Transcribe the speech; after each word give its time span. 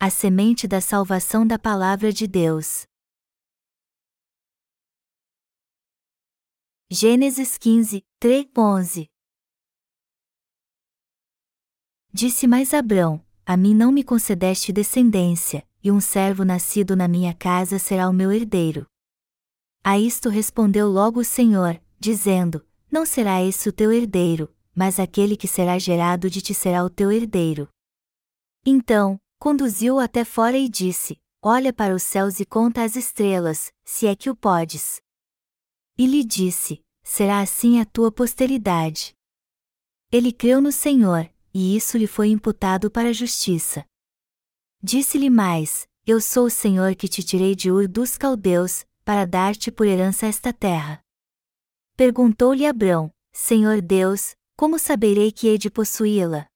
a 0.00 0.10
semente 0.10 0.68
da 0.68 0.80
salvação 0.80 1.44
da 1.44 1.58
palavra 1.58 2.12
de 2.12 2.28
Deus. 2.28 2.86
Gênesis 6.88 7.58
15, 7.58 8.06
3, 8.20 8.46
11 8.56 9.10
Disse 12.12 12.46
mais 12.46 12.72
Abrão: 12.72 13.26
A 13.44 13.56
mim 13.56 13.74
não 13.74 13.90
me 13.90 14.04
concedeste 14.04 14.72
descendência, 14.72 15.66
e 15.82 15.90
um 15.90 16.00
servo 16.00 16.44
nascido 16.44 16.94
na 16.94 17.08
minha 17.08 17.34
casa 17.34 17.76
será 17.80 18.08
o 18.08 18.12
meu 18.12 18.30
herdeiro. 18.30 18.86
A 19.82 19.98
isto 19.98 20.28
respondeu 20.28 20.88
logo 20.88 21.18
o 21.18 21.24
Senhor, 21.24 21.82
dizendo: 21.98 22.64
Não 22.88 23.04
será 23.04 23.42
esse 23.42 23.68
o 23.68 23.72
teu 23.72 23.92
herdeiro, 23.92 24.54
mas 24.72 25.00
aquele 25.00 25.36
que 25.36 25.48
será 25.48 25.76
gerado 25.76 26.30
de 26.30 26.40
ti 26.40 26.54
será 26.54 26.84
o 26.84 26.88
teu 26.88 27.10
herdeiro. 27.10 27.68
Então, 28.64 29.20
conduziu-o 29.38 29.98
até 29.98 30.24
fora 30.24 30.56
e 30.56 30.68
disse: 30.68 31.18
Olha 31.42 31.72
para 31.72 31.94
os 31.94 32.02
céus 32.02 32.40
e 32.40 32.44
conta 32.44 32.82
as 32.82 32.96
estrelas, 32.96 33.72
se 33.84 34.06
é 34.06 34.16
que 34.16 34.28
o 34.28 34.36
podes. 34.36 35.00
E 35.96 36.06
lhe 36.06 36.24
disse: 36.24 36.84
Será 37.02 37.40
assim 37.40 37.80
a 37.80 37.84
tua 37.84 38.12
posteridade. 38.12 39.14
Ele 40.12 40.32
creu 40.32 40.60
no 40.60 40.72
Senhor, 40.72 41.30
e 41.54 41.76
isso 41.76 41.96
lhe 41.96 42.06
foi 42.06 42.28
imputado 42.28 42.90
para 42.90 43.08
a 43.10 43.12
justiça. 43.12 43.84
Disse-lhe 44.82 45.30
mais: 45.30 45.88
Eu 46.06 46.20
sou 46.20 46.46
o 46.46 46.50
Senhor 46.50 46.94
que 46.94 47.08
te 47.08 47.22
tirei 47.22 47.54
de 47.54 47.70
Ur 47.70 47.88
dos 47.88 48.16
Caldeus, 48.16 48.84
para 49.04 49.24
dar-te 49.24 49.70
por 49.70 49.86
herança 49.86 50.26
esta 50.26 50.52
terra. 50.52 51.00
Perguntou-lhe 51.96 52.66
Abrão: 52.66 53.10
Senhor 53.32 53.80
Deus, 53.80 54.36
como 54.56 54.78
saberei 54.78 55.32
que 55.32 55.48
hei 55.48 55.58
de 55.58 55.70
possuí-la? 55.70 56.46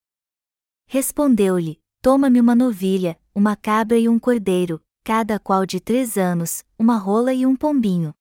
Respondeu-lhe: 0.86 1.81
Toma-me 2.02 2.40
uma 2.40 2.56
novilha, 2.56 3.16
uma 3.32 3.54
cabra 3.54 3.96
e 3.96 4.08
um 4.08 4.18
cordeiro, 4.18 4.82
cada 5.04 5.38
qual 5.38 5.64
de 5.64 5.78
três 5.78 6.18
anos, 6.18 6.64
uma 6.76 6.98
rola 6.98 7.32
e 7.32 7.46
um 7.46 7.54
pombinho. 7.54 8.12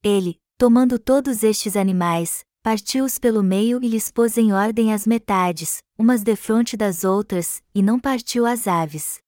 Ele, 0.00 0.40
tomando 0.56 0.96
todos 0.96 1.42
estes 1.42 1.74
animais, 1.74 2.44
partiu-os 2.62 3.18
pelo 3.18 3.42
meio 3.42 3.82
e 3.82 3.88
lhes 3.88 4.12
pôs 4.12 4.38
em 4.38 4.52
ordem 4.52 4.94
as 4.94 5.08
metades, 5.08 5.82
umas 5.98 6.22
defronte 6.22 6.76
das 6.76 7.02
outras, 7.02 7.60
e 7.74 7.82
não 7.82 7.98
partiu 7.98 8.46
as 8.46 8.68
aves. 8.68 9.18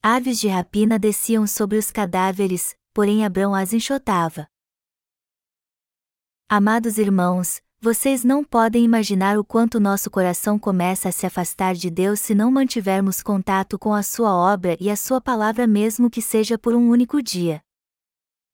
Aves 0.00 0.38
de 0.38 0.46
rapina 0.46 1.00
desciam 1.00 1.48
sobre 1.48 1.78
os 1.78 1.90
cadáveres, 1.90 2.76
porém 2.94 3.24
Abrão 3.24 3.56
as 3.56 3.72
enxotava. 3.72 4.46
Amados 6.48 6.96
irmãos, 6.96 7.60
vocês 7.80 8.24
não 8.24 8.42
podem 8.42 8.84
imaginar 8.84 9.38
o 9.38 9.44
quanto 9.44 9.78
nosso 9.78 10.10
coração 10.10 10.58
começa 10.58 11.08
a 11.08 11.12
se 11.12 11.24
afastar 11.24 11.74
de 11.74 11.88
Deus 11.88 12.18
se 12.18 12.34
não 12.34 12.50
mantivermos 12.50 13.22
contato 13.22 13.78
com 13.78 13.94
a 13.94 14.02
Sua 14.02 14.34
obra 14.34 14.76
e 14.80 14.90
a 14.90 14.96
Sua 14.96 15.20
palavra, 15.20 15.64
mesmo 15.64 16.10
que 16.10 16.20
seja 16.20 16.58
por 16.58 16.74
um 16.74 16.88
único 16.88 17.22
dia. 17.22 17.60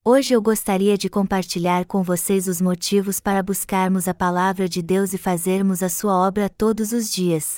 Hoje 0.05 0.35
eu 0.35 0.43
gostaria 0.43 0.99
de 0.99 1.09
compartilhar 1.09 1.87
com 1.87 2.03
vocês 2.03 2.47
os 2.47 2.61
motivos 2.61 3.19
para 3.19 3.43
buscarmos 3.43 4.07
a 4.07 4.13
palavra 4.13 4.69
de 4.69 4.83
Deus 4.83 5.15
e 5.15 5.19
fazermos 5.19 5.83
a 5.83 5.89
sua 5.89 6.15
obra 6.15 6.51
todos 6.51 6.93
os 6.93 7.11
dias. 7.11 7.57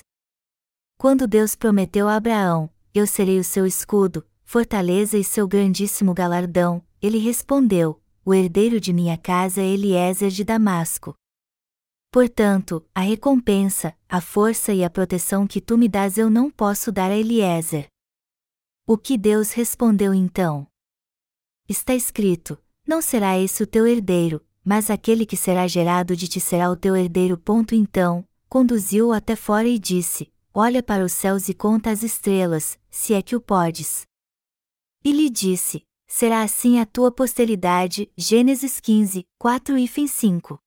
Quando 0.97 1.27
Deus 1.27 1.56
prometeu 1.56 2.06
a 2.06 2.14
Abraão: 2.14 2.70
Eu 2.95 3.05
serei 3.05 3.41
o 3.41 3.45
seu 3.45 3.67
escudo, 3.67 4.25
fortaleza 4.45 5.19
e 5.19 5.25
seu 5.25 5.48
grandíssimo 5.48 6.14
galardão, 6.14 6.80
ele 7.03 7.19
respondeu: 7.19 8.01
O 8.25 8.33
herdeiro 8.33 8.78
de 8.78 8.92
minha 8.92 9.19
casa 9.19 9.61
é 9.61 9.64
Eliezer 9.64 10.30
de 10.30 10.45
Damasco. 10.45 11.17
Portanto, 12.17 12.83
a 12.95 13.03
recompensa, 13.03 13.95
a 14.09 14.22
força 14.22 14.72
e 14.72 14.83
a 14.83 14.89
proteção 14.89 15.47
que 15.47 15.61
tu 15.61 15.77
me 15.77 15.86
dás 15.86 16.17
eu 16.17 16.31
não 16.31 16.50
posso 16.50 16.91
dar 16.91 17.11
a 17.11 17.14
Eliezer. 17.14 17.89
O 18.86 18.97
que 18.97 19.19
Deus 19.19 19.53
respondeu 19.53 20.14
então? 20.14 20.67
Está 21.69 21.95
escrito: 21.95 22.56
Não 22.89 23.02
será 23.02 23.39
esse 23.39 23.63
o 23.63 23.67
teu 23.67 23.86
herdeiro, 23.86 24.42
mas 24.64 24.89
aquele 24.89 25.27
que 25.27 25.36
será 25.36 25.68
gerado 25.68 26.17
de 26.17 26.27
ti 26.27 26.40
será 26.40 26.70
o 26.70 26.74
teu 26.74 26.96
herdeiro. 26.96 27.36
Ponto 27.36 27.74
então, 27.74 28.27
conduziu-o 28.48 29.13
até 29.13 29.36
fora 29.36 29.69
e 29.69 29.79
disse: 29.79 30.33
Olha 30.55 30.83
para 30.83 31.05
os 31.05 31.13
céus 31.13 31.51
e 31.51 31.52
conta 31.52 31.90
as 31.90 32.02
estrelas, 32.02 32.79
se 32.89 33.13
é 33.13 33.20
que 33.20 33.36
o 33.36 33.40
podes. 33.42 34.07
E 35.05 35.13
lhe 35.13 35.29
disse: 35.29 35.83
Será 36.07 36.40
assim 36.40 36.80
a 36.80 36.86
tua 36.86 37.13
posteridade. 37.13 38.11
Gênesis 38.17 38.80
15, 38.80 39.27
4 39.39 39.77
e 39.77 40.08
5. 40.08 40.58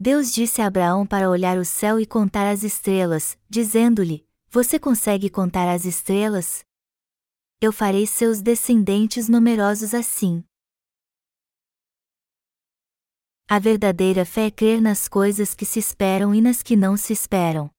Deus 0.00 0.32
disse 0.32 0.62
a 0.62 0.66
Abraão 0.66 1.06
para 1.06 1.28
olhar 1.28 1.58
o 1.58 1.64
céu 1.64 2.00
e 2.00 2.06
contar 2.06 2.50
as 2.50 2.62
estrelas, 2.62 3.38
dizendo-lhe: 3.48 4.26
Você 4.48 4.78
consegue 4.78 5.28
contar 5.28 5.70
as 5.72 5.84
estrelas? 5.84 6.64
eu 7.60 7.72
farei 7.72 8.06
seus 8.06 8.40
descendentes 8.40 9.28
numerosos 9.28 9.92
assim. 9.92 10.42
A 13.46 13.58
verdadeira 13.58 14.24
fé 14.24 14.46
é 14.46 14.50
crer 14.50 14.80
nas 14.80 15.08
coisas 15.08 15.54
que 15.54 15.66
se 15.66 15.78
esperam 15.78 16.34
e 16.34 16.40
nas 16.40 16.62
que 16.62 16.74
não 16.74 16.96
se 16.96 17.12
esperam. 17.12 17.70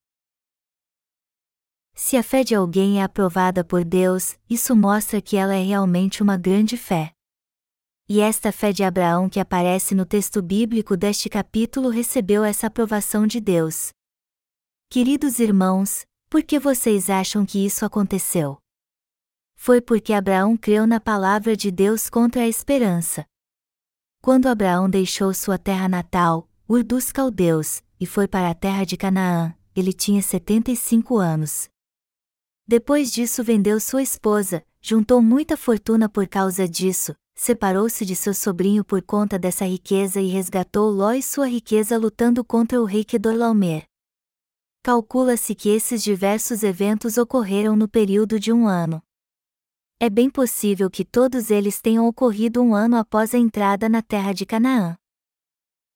Se 1.96 2.16
a 2.16 2.22
fé 2.22 2.44
de 2.44 2.54
alguém 2.54 3.00
é 3.00 3.04
aprovada 3.04 3.64
por 3.64 3.84
Deus, 3.84 4.38
isso 4.50 4.76
mostra 4.76 5.22
que 5.22 5.36
ela 5.36 5.56
é 5.56 5.64
realmente 5.64 6.22
uma 6.22 6.38
grande 6.38 6.78
fé. 6.78 7.14
E 8.08 8.20
esta 8.20 8.52
fé 8.52 8.72
de 8.72 8.84
Abraão 8.84 9.30
que 9.30 9.40
aparece 9.40 9.96
no 9.96 10.06
texto 10.06 10.42
bíblico 10.42 10.98
deste 10.98 11.30
capítulo 11.30 11.90
recebeu 11.90 12.44
essa 12.44 12.68
aprovação 12.68 13.26
de 13.26 13.40
Deus. 13.40 13.92
Queridos 14.90 15.40
irmãos, 15.40 16.06
por 16.30 16.44
que 16.44 16.60
vocês 16.60 17.10
acham 17.10 17.46
que 17.46 17.66
isso 17.66 17.86
aconteceu? 17.86 18.62
foi 19.64 19.80
porque 19.80 20.12
Abraão 20.12 20.58
creu 20.58 20.88
na 20.88 21.00
palavra 21.00 21.56
de 21.56 21.70
Deus 21.70 22.10
contra 22.10 22.42
a 22.42 22.48
esperança. 22.48 23.24
Quando 24.20 24.48
Abraão 24.48 24.90
deixou 24.90 25.32
sua 25.36 25.56
terra 25.56 25.88
natal, 25.88 26.50
Ur 26.68 26.84
dos 26.84 27.12
Caldeus, 27.12 27.84
e 28.00 28.08
foi 28.08 28.28
para 28.28 28.50
a 28.50 28.56
terra 28.56 28.84
de 28.84 28.98
Canaã, 28.98 29.56
ele 29.76 29.94
tinha 29.94 30.20
75 30.20 31.16
anos. 31.16 31.70
Depois 32.66 33.12
disso 33.12 33.44
vendeu 33.44 33.80
sua 33.80 34.02
esposa, 34.02 34.66
juntou 34.82 35.22
muita 35.22 35.56
fortuna 35.56 36.10
por 36.10 36.28
causa 36.28 36.68
disso, 36.68 37.14
separou-se 37.42 38.06
de 38.06 38.16
seu 38.16 38.34
sobrinho 38.34 38.86
por 38.86 39.02
conta 39.02 39.40
dessa 39.40 39.66
riqueza 39.66 40.22
e 40.22 40.28
resgatou 40.28 40.92
Ló 40.92 41.12
e 41.14 41.24
sua 41.24 41.48
riqueza 41.48 41.98
lutando 41.98 42.44
contra 42.44 42.80
o 42.80 42.86
rei 42.86 43.04
Kedorlaomer. 43.04 43.86
Calcula-se 44.84 45.56
que 45.56 45.70
esses 45.70 46.04
diversos 46.04 46.62
eventos 46.62 47.18
ocorreram 47.18 47.76
no 47.76 47.88
período 47.88 48.40
de 48.40 48.52
um 48.52 48.68
ano 48.68 49.02
é 50.04 50.10
bem 50.10 50.32
possível 50.32 50.90
que 50.90 51.06
todos 51.06 51.52
eles 51.52 51.80
tenham 51.80 52.08
ocorrido 52.08 52.60
um 52.60 52.74
ano 52.74 52.98
após 52.98 53.36
a 53.36 53.38
entrada 53.38 53.88
na 53.88 54.02
terra 54.02 54.34
de 54.34 54.48
Canaã. 54.48 54.98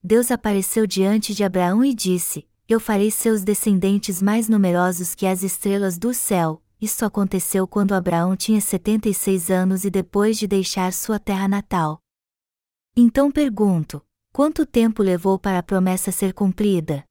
Deus 0.03 0.29
apareceu 0.29 0.85
diante 0.85 1.33
de 1.33 1.43
Abraão 1.43 1.83
e 1.83 1.91
disse: 1.91 2.47
Eu 2.69 2.79
farei 2.79 3.09
seus 3.09 3.43
descendentes 3.43 4.21
mais 4.21 4.47
numerosos 4.47 5.15
que 5.15 5.25
as 5.25 5.41
estrelas 5.41 5.97
do 5.97 6.13
céu. 6.13 6.61
Isso 6.81 7.05
aconteceu 7.05 7.67
quando 7.67 7.93
Abraão 7.93 8.35
tinha 8.35 8.59
76 8.59 9.49
anos 9.49 9.85
e 9.85 9.89
depois 9.89 10.37
de 10.37 10.47
deixar 10.47 10.91
sua 10.91 11.19
terra 11.19 11.47
natal. 11.47 11.99
Então 12.95 13.31
pergunto: 13.31 14.05
quanto 14.31 14.65
tempo 14.65 15.01
levou 15.01 15.39
para 15.39 15.59
a 15.59 15.63
promessa 15.63 16.11
ser 16.11 16.33
cumprida? 16.33 17.03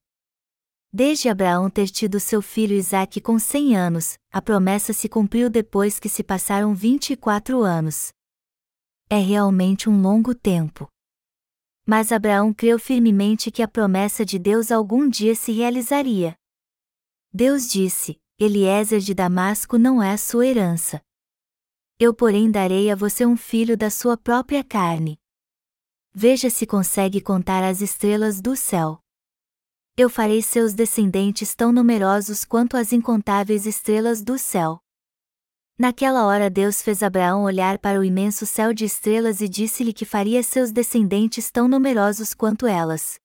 Desde 0.93 1.29
Abraão 1.29 1.69
ter 1.69 1.89
tido 1.89 2.21
seu 2.21 2.41
filho 2.41 2.75
Isaque 2.75 3.21
com 3.21 3.39
cem 3.39 3.75
anos, 3.77 4.17
a 4.31 4.41
promessa 4.41 4.93
se 4.93 5.09
cumpriu 5.09 5.51
depois 5.51 5.99
que 5.99 6.09
se 6.09 6.23
passaram 6.23 6.73
24 6.73 7.63
anos. 7.63 8.13
É 9.11 9.19
realmente 9.19 9.91
um 9.91 10.01
longo 10.01 10.35
tempo. 10.35 10.87
Mas 11.85 12.13
Abraão 12.13 12.55
creu 12.55 12.79
firmemente 12.79 13.51
que 13.51 13.63
a 13.63 13.69
promessa 13.69 14.25
de 14.25 14.39
Deus 14.39 14.71
algum 14.71 15.09
dia 15.09 15.35
se 15.35 15.53
realizaria. 15.53 16.37
Deus 17.33 17.69
disse: 17.69 18.17
Eliezer 18.39 19.01
de 19.01 19.15
Damasco 19.15 19.79
não 19.79 20.03
é 20.03 20.13
a 20.13 20.19
sua 20.19 20.47
herança. 20.47 21.01
Eu, 21.99 22.13
porém, 22.13 22.51
darei 22.51 22.91
a 22.91 22.97
você 22.97 23.25
um 23.25 23.37
filho 23.37 23.77
da 23.77 23.91
sua 23.91 24.17
própria 24.17 24.65
carne. 24.65 25.19
Veja 26.13 26.51
se 26.51 26.67
consegue 26.67 27.21
contar 27.21 27.63
as 27.63 27.81
estrelas 27.81 28.41
do 28.41 28.57
céu 28.57 29.01
eu 29.97 30.11
farei 30.11 30.43
seus 30.43 30.75
descendentes 30.75 31.55
tão 31.55 31.71
numerosos 31.71 32.45
quanto 32.45 32.77
as 32.77 32.93
incontáveis 32.93 33.65
estrelas 33.65 34.23
do 34.23 34.37
céu. 34.37 34.81
Naquela 35.79 36.27
hora 36.27 36.51
Deus 36.51 36.83
fez 36.83 37.01
Abraão 37.01 37.45
olhar 37.45 37.79
para 37.79 38.01
o 38.01 38.05
imenso 38.05 38.45
céu 38.45 38.75
de 38.75 38.85
estrelas 38.85 39.41
e 39.41 39.49
disse-lhe 39.49 39.93
que 39.93 40.05
faria 40.05 40.43
seus 40.43 40.73
descendentes 40.73 41.49
tão 41.49 41.69
numerosos 41.69 42.35
quanto 42.35 42.67
elas. 42.67 43.21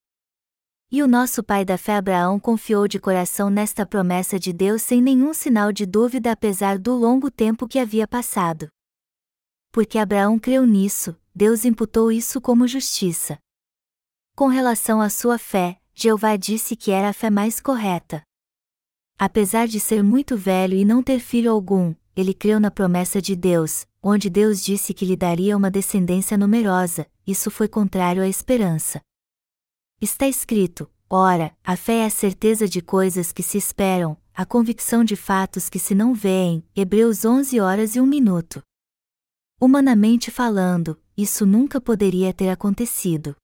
E 0.92 1.04
o 1.04 1.08
nosso 1.08 1.44
pai 1.44 1.64
da 1.64 1.78
fé 1.78 1.98
Abraão 1.98 2.40
confiou 2.40 2.88
de 2.88 2.98
coração 2.98 3.48
nesta 3.52 3.86
promessa 3.86 4.40
de 4.40 4.52
Deus 4.52 4.82
sem 4.82 5.00
nenhum 5.00 5.36
sinal 5.36 5.72
de 5.72 5.86
dúvida 5.86 6.32
apesar 6.32 6.80
do 6.80 6.96
longo 6.96 7.30
tempo 7.30 7.68
que 7.68 7.78
havia 7.78 8.08
passado. 8.08 8.68
Porque 9.72 10.00
Abraão 10.00 10.40
creu 10.40 10.66
nisso, 10.66 11.16
Deus 11.34 11.64
imputou 11.64 12.12
isso 12.12 12.42
como 12.42 12.68
justiça. 12.68 13.38
Com 14.36 14.48
relação 14.48 15.00
à 15.00 15.12
sua 15.12 15.38
fé, 15.38 15.80
Jeová 15.94 16.36
disse 16.36 16.76
que 16.76 16.90
era 16.90 17.10
a 17.10 17.14
fé 17.14 17.30
mais 17.30 17.60
correta. 17.60 18.24
Apesar 19.16 19.68
de 19.68 19.80
ser 19.80 20.02
muito 20.02 20.36
velho 20.36 20.76
e 20.76 20.84
não 20.84 21.04
ter 21.04 21.20
filho 21.20 21.52
algum, 21.52 21.94
ele 22.16 22.34
creu 22.34 22.60
na 22.60 22.72
promessa 22.72 23.22
de 23.22 23.36
Deus, 23.36 23.86
onde 24.02 24.28
Deus 24.28 24.64
disse 24.64 24.92
que 24.96 25.06
lhe 25.06 25.16
daria 25.16 25.56
uma 25.56 25.70
descendência 25.70 26.36
numerosa, 26.36 27.06
isso 27.28 27.52
foi 27.52 27.68
contrário 27.68 28.24
à 28.24 28.28
esperança. 28.28 29.00
Está 30.02 30.28
escrito: 30.28 30.90
ora, 31.10 31.54
a 31.64 31.76
fé 31.76 32.00
é 32.00 32.06
a 32.06 32.10
certeza 32.10 32.68
de 32.68 32.82
coisas 32.82 33.34
que 33.34 33.44
se 33.44 33.58
esperam, 33.58 34.16
a 34.34 34.46
convicção 34.46 35.04
de 35.04 35.18
fatos 35.18 35.70
que 35.70 35.78
se 35.78 35.94
não 35.94 36.14
veem. 36.14 36.64
Hebreus 36.74 37.26
11 37.26 37.60
horas 37.60 37.96
e 37.96 38.02
1 38.02 38.06
minuto. 38.06 38.62
Humanamente 39.60 40.32
falando, 40.32 40.98
isso 41.18 41.46
nunca 41.46 41.82
poderia 41.82 42.34
ter 42.34 42.50
acontecido. 42.50 43.36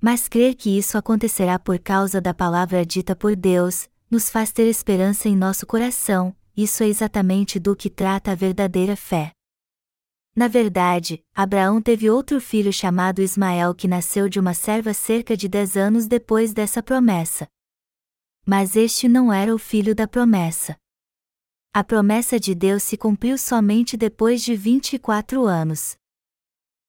Mas 0.00 0.28
crer 0.28 0.54
que 0.54 0.78
isso 0.78 0.96
acontecerá 0.96 1.58
por 1.58 1.80
causa 1.80 2.20
da 2.20 2.32
palavra 2.32 2.86
dita 2.86 3.16
por 3.16 3.34
Deus, 3.34 3.88
nos 4.08 4.30
faz 4.30 4.52
ter 4.52 4.68
esperança 4.68 5.28
em 5.28 5.34
nosso 5.34 5.66
coração, 5.66 6.36
isso 6.56 6.84
é 6.84 6.86
exatamente 6.86 7.58
do 7.58 7.74
que 7.74 7.90
trata 7.90 8.30
a 8.30 8.34
verdadeira 8.36 8.94
fé. 8.94 9.32
Na 10.36 10.48
verdade, 10.48 11.24
Abraão 11.34 11.80
teve 11.80 12.10
outro 12.10 12.38
filho 12.42 12.70
chamado 12.70 13.22
Ismael 13.22 13.74
que 13.74 13.88
nasceu 13.88 14.28
de 14.28 14.38
uma 14.38 14.52
serva 14.52 14.92
cerca 14.92 15.34
de 15.34 15.48
dez 15.48 15.78
anos 15.78 16.06
depois 16.06 16.52
dessa 16.52 16.82
promessa. 16.82 17.48
Mas 18.44 18.76
este 18.76 19.08
não 19.08 19.32
era 19.32 19.54
o 19.54 19.58
filho 19.58 19.94
da 19.94 20.06
promessa. 20.06 20.76
A 21.72 21.82
promessa 21.82 22.38
de 22.38 22.54
Deus 22.54 22.82
se 22.82 22.98
cumpriu 22.98 23.38
somente 23.38 23.96
depois 23.96 24.42
de 24.42 24.54
24 24.54 25.46
anos. 25.46 25.96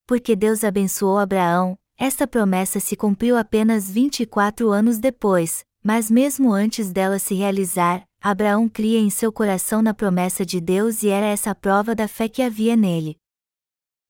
Porque 0.05 0.35
Deus 0.35 0.65
abençoou 0.65 1.17
Abraão, 1.17 1.79
esta 1.97 2.27
promessa 2.27 2.81
se 2.81 2.97
cumpriu 2.97 3.37
apenas 3.37 3.89
24 3.89 4.69
anos 4.71 4.99
depois, 4.99 5.65
mas 5.81 6.11
mesmo 6.11 6.51
antes 6.51 6.91
dela 6.91 7.17
se 7.17 7.33
realizar, 7.33 8.03
Abraão 8.21 8.67
cria 8.67 8.99
em 8.99 9.09
seu 9.09 9.31
coração 9.31 9.81
na 9.81 9.93
promessa 9.93 10.45
de 10.45 10.59
Deus 10.59 11.01
e 11.01 11.07
era 11.07 11.25
essa 11.25 11.51
a 11.51 11.55
prova 11.55 11.95
da 11.95 12.09
fé 12.09 12.27
que 12.27 12.41
havia 12.41 12.75
nele. 12.75 13.17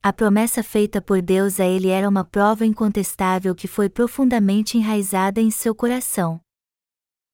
A 0.07 0.13
promessa 0.13 0.63
feita 0.63 1.01
por 1.01 1.21
Deus 1.21 1.59
a 1.59 1.65
ele 1.65 1.89
era 1.89 2.07
uma 2.07 2.23
prova 2.23 2.65
incontestável 2.65 3.53
que 3.53 3.67
foi 3.67 3.89
profundamente 3.89 4.77
enraizada 4.77 5.41
em 5.41 5.51
seu 5.51 5.75
coração. 5.75 6.39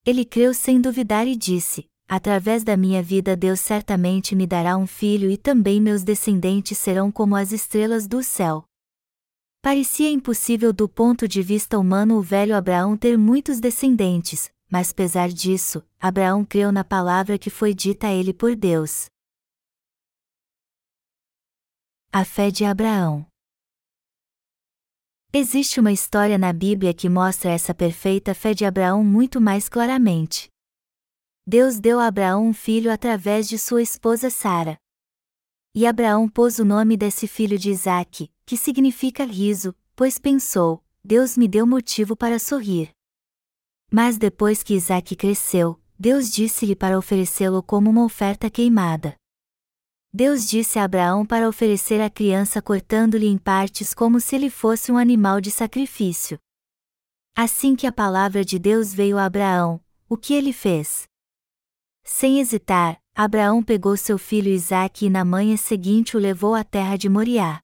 Ele 0.04 0.26
creu 0.26 0.56
sem 0.56 0.82
duvidar 0.82 1.28
e 1.28 1.36
disse: 1.36 1.86
Através 2.10 2.64
da 2.64 2.76
minha 2.76 3.04
vida 3.04 3.36
Deus 3.36 3.60
certamente 3.60 4.36
me 4.36 4.48
dará 4.48 4.76
um 4.76 4.88
filho 4.88 5.30
e 5.30 5.38
também 5.38 5.80
meus 5.80 6.02
descendentes 6.02 6.80
serão 6.80 7.12
como 7.12 7.36
as 7.36 7.52
estrelas 7.52 8.08
do 8.08 8.24
céu. 8.24 8.66
Parecia 9.62 10.10
impossível 10.10 10.74
do 10.74 10.90
ponto 10.90 11.28
de 11.28 11.44
vista 11.44 11.78
humano 11.78 12.16
o 12.18 12.24
velho 12.24 12.56
Abraão 12.56 12.98
ter 12.98 13.20
muitos 13.20 13.60
descendentes, 13.60 14.50
mas 14.68 14.90
apesar 14.90 15.30
disso, 15.30 15.84
Abraão 16.02 16.44
creu 16.44 16.72
na 16.72 16.84
palavra 16.84 17.38
que 17.38 17.52
foi 17.52 17.72
dita 17.72 18.08
a 18.08 18.12
ele 18.12 18.34
por 18.34 18.56
Deus. 18.56 19.13
A 22.16 22.24
fé 22.24 22.52
de 22.52 22.64
Abraão. 22.64 23.26
Existe 25.34 25.80
uma 25.80 25.92
história 25.92 26.38
na 26.38 26.54
Bíblia 26.54 26.94
que 26.94 27.10
mostra 27.10 27.50
essa 27.50 27.74
perfeita 27.74 28.36
fé 28.36 28.54
de 28.54 28.66
Abraão 28.66 29.04
muito 29.04 29.42
mais 29.42 29.68
claramente. 29.68 30.48
Deus 31.44 31.80
deu 31.80 32.00
a 32.00 32.06
Abraão 32.06 32.48
um 32.48 32.54
filho 32.54 32.92
através 32.92 33.50
de 33.50 33.58
sua 33.58 33.82
esposa 33.82 34.30
Sara. 34.30 34.78
E 35.74 35.88
Abraão 35.88 36.30
pôs 36.30 36.60
o 36.60 36.64
nome 36.64 36.96
desse 36.96 37.28
filho 37.28 37.58
de 37.58 37.72
Isaque, 37.72 38.32
que 38.46 38.58
significa 38.58 39.24
riso, 39.24 39.76
pois 39.96 40.20
pensou: 40.20 40.84
Deus 41.04 41.36
me 41.36 41.48
deu 41.48 41.66
motivo 41.66 42.16
para 42.16 42.38
sorrir. 42.38 42.92
Mas 43.92 44.20
depois 44.20 44.62
que 44.62 44.76
Isaque 44.76 45.16
cresceu, 45.16 45.82
Deus 45.98 46.32
disse-lhe 46.32 46.76
para 46.76 46.96
oferecê-lo 46.96 47.64
como 47.64 47.90
uma 47.90 48.06
oferta 48.06 48.52
queimada. 48.52 49.16
Deus 50.16 50.48
disse 50.48 50.78
a 50.78 50.84
Abraão 50.84 51.26
para 51.26 51.50
oferecer 51.50 52.00
a 52.00 52.08
criança 52.08 52.62
cortando-lhe 52.62 53.26
em 53.26 53.36
partes 53.36 53.96
como 53.96 54.20
se 54.20 54.36
ele 54.36 54.48
fosse 54.48 54.92
um 54.92 54.98
animal 54.98 55.42
de 55.42 55.50
sacrifício. 55.50 56.38
Assim 57.36 57.76
que 57.76 57.88
a 57.88 57.92
palavra 57.92 58.46
de 58.46 58.60
Deus 58.60 58.94
veio 58.94 59.18
a 59.18 59.26
Abraão, 59.26 59.82
o 60.08 60.16
que 60.16 60.36
ele 60.36 60.54
fez? 60.54 61.06
Sem 62.04 62.40
hesitar, 62.40 63.02
Abraão 63.16 63.64
pegou 63.64 63.98
seu 63.98 64.20
filho 64.20 64.50
Isaque 64.50 65.08
e 65.08 65.10
na 65.10 65.26
manhã 65.26 65.58
seguinte 65.58 66.16
o 66.16 66.20
levou 66.20 66.54
à 66.54 66.64
terra 66.64 66.96
de 66.96 67.10
Moriá. 67.10 67.60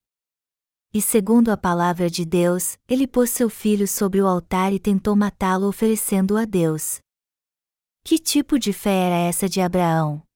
E 0.91 1.03
segundo 1.03 1.49
a 1.51 1.57
palavra 1.57 2.09
de 2.09 2.25
Deus, 2.25 2.79
ele 2.87 3.05
pôs 3.05 3.29
seu 3.29 3.47
filho 3.47 3.87
sobre 3.87 4.19
o 4.23 4.27
altar 4.27 4.73
e 4.73 4.79
tentou 4.79 5.15
matá-lo 5.15 5.67
oferecendo-o 5.67 6.37
a 6.37 6.45
Deus. 6.45 6.97
Que 8.03 8.17
tipo 8.17 8.57
de 8.57 8.73
fé 8.73 9.05
era 9.05 9.17
essa 9.17 9.47
de 9.47 9.61
Abraão? 9.61 10.27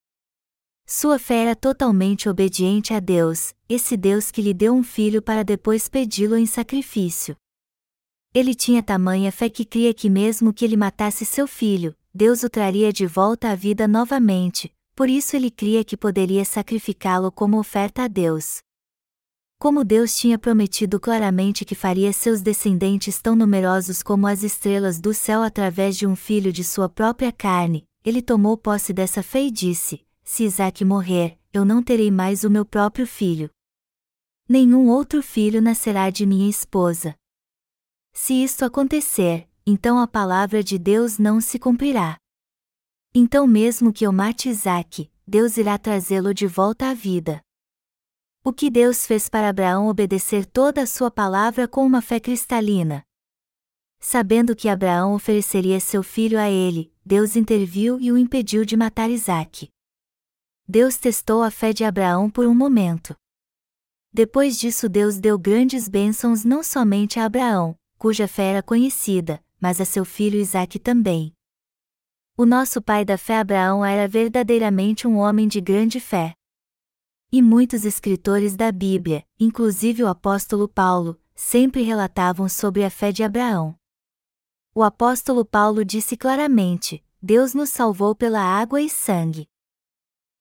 Sua 0.86 1.18
fé 1.18 1.36
era 1.36 1.56
totalmente 1.56 2.28
obediente 2.28 2.94
a 2.94 3.00
Deus, 3.00 3.54
esse 3.70 3.96
Deus 3.96 4.30
que 4.30 4.42
lhe 4.42 4.54
deu 4.54 4.74
um 4.74 4.84
filho 4.84 5.22
para 5.22 5.42
depois 5.42 5.88
pedi-lo 5.88 6.38
em 6.38 6.46
sacrifício. 6.46 7.36
Ele 8.34 8.54
tinha 8.54 8.84
tamanha 8.84 9.32
fé 9.32 9.50
que 9.50 9.64
cria 9.64 9.94
que 9.94 10.10
mesmo 10.10 10.54
que 10.54 10.66
ele 10.66 10.76
matasse 10.76 11.26
seu 11.26 11.48
filho, 11.48 11.96
Deus 12.14 12.44
o 12.44 12.50
traria 12.50 12.92
de 12.92 13.06
volta 13.06 13.50
à 13.50 13.56
vida 13.56 13.88
novamente, 13.88 14.74
por 14.94 15.10
isso 15.10 15.36
ele 15.36 15.50
cria 15.50 15.84
que 15.84 15.96
poderia 15.96 16.44
sacrificá-lo 16.44 17.32
como 17.32 17.58
oferta 17.58 18.04
a 18.04 18.08
Deus. 18.08 18.58
Como 19.58 19.86
Deus 19.86 20.18
tinha 20.18 20.38
prometido 20.38 21.00
claramente 21.00 21.64
que 21.64 21.76
faria 21.76 22.12
seus 22.12 22.42
descendentes 22.42 23.22
tão 23.22 23.36
numerosos 23.36 24.04
como 24.04 24.28
as 24.28 24.44
estrelas 24.44 25.00
do 25.00 25.14
céu 25.14 25.42
através 25.42 25.96
de 25.96 26.06
um 26.06 26.16
filho 26.16 26.52
de 26.52 26.64
sua 26.64 26.90
própria 26.90 27.32
carne, 27.32 27.86
ele 28.04 28.22
tomou 28.22 28.58
posse 28.58 28.92
dessa 28.92 29.24
fé 29.24 29.44
e 29.44 29.52
disse: 29.52 30.02
Se 30.36 30.46
Isaac 30.46 30.84
morrer, 30.84 31.38
eu 31.54 31.64
não 31.64 31.84
terei 31.84 32.10
mais 32.10 32.44
o 32.44 32.50
meu 32.50 32.66
próprio 32.66 33.06
filho. 33.06 33.52
Nenhum 34.50 34.90
outro 34.90 35.22
filho 35.22 35.62
nascerá 35.62 36.10
de 36.10 36.26
minha 36.26 36.50
esposa. 36.50 37.14
Se 38.12 38.44
isto 38.44 38.66
acontecer, 38.66 39.48
então 39.64 40.00
a 40.00 40.08
palavra 40.08 40.64
de 40.64 40.80
Deus 40.80 41.20
não 41.20 41.40
se 41.40 41.60
cumprirá. 41.60 42.18
Então, 43.14 43.46
mesmo 43.46 43.94
que 43.94 44.08
eu 44.08 44.12
mate 44.12 44.50
Isaac, 44.50 45.08
Deus 45.28 45.56
irá 45.56 45.78
trazê-lo 45.78 46.34
de 46.34 46.48
volta 46.48 46.90
à 46.90 46.96
vida. 46.96 47.40
O 48.44 48.52
que 48.52 48.72
Deus 48.72 49.06
fez 49.06 49.30
para 49.30 49.50
Abraão 49.50 49.88
obedecer 49.88 50.48
toda 50.48 50.82
a 50.82 50.88
sua 50.88 51.12
palavra 51.12 51.68
com 51.68 51.86
uma 51.86 52.02
fé 52.02 52.20
cristalina. 52.20 53.04
Sabendo 54.00 54.56
que 54.56 54.68
Abraão 54.68 55.14
ofereceria 55.14 55.80
seu 55.80 56.02
filho 56.02 56.40
a 56.40 56.50
ele, 56.50 56.92
Deus 57.06 57.36
interviu 57.36 58.00
e 58.02 58.12
o 58.12 58.18
impediu 58.18 58.66
de 58.66 58.76
matar 58.76 59.12
Isaac. 59.12 59.72
Deus 60.68 60.98
testou 60.98 61.44
a 61.44 61.52
fé 61.52 61.74
de 61.74 61.84
Abraão 61.84 62.30
por 62.30 62.46
um 62.46 62.56
momento. 62.56 63.16
Depois 64.12 64.58
disso, 64.58 64.88
Deus 64.88 65.20
deu 65.20 65.38
grandes 65.38 65.90
bênçãos 65.90 66.46
não 66.46 66.64
somente 66.64 67.20
a 67.20 67.26
Abraão, 67.26 67.76
cuja 67.98 68.28
fé 68.28 68.52
era 68.52 68.64
conhecida, 68.64 69.44
mas 69.60 69.82
a 69.82 69.86
seu 69.86 70.06
filho 70.06 70.40
Isaque 70.40 70.80
também. 70.80 71.34
O 72.38 72.46
nosso 72.46 72.82
pai 72.82 73.04
da 73.04 73.18
fé 73.18 73.40
Abraão 73.40 73.84
era 73.84 74.08
verdadeiramente 74.08 75.08
um 75.08 75.18
homem 75.18 75.48
de 75.48 75.60
grande 75.60 76.00
fé. 76.00 76.34
E 77.32 77.42
muitos 77.42 77.86
escritores 77.86 78.56
da 78.56 78.72
Bíblia, 78.72 79.26
inclusive 79.40 80.04
o 80.04 80.08
apóstolo 80.08 80.68
Paulo, 80.68 81.20
sempre 81.36 81.82
relatavam 81.82 82.48
sobre 82.48 82.84
a 82.84 82.90
fé 82.90 83.12
de 83.12 83.24
Abraão. 83.24 83.76
O 84.74 84.82
apóstolo 84.82 85.44
Paulo 85.44 85.84
disse 85.84 86.16
claramente: 86.16 87.04
Deus 87.22 87.54
nos 87.54 87.70
salvou 87.70 88.16
pela 88.16 88.42
água 88.42 88.82
e 88.82 88.90
sangue. 88.90 89.48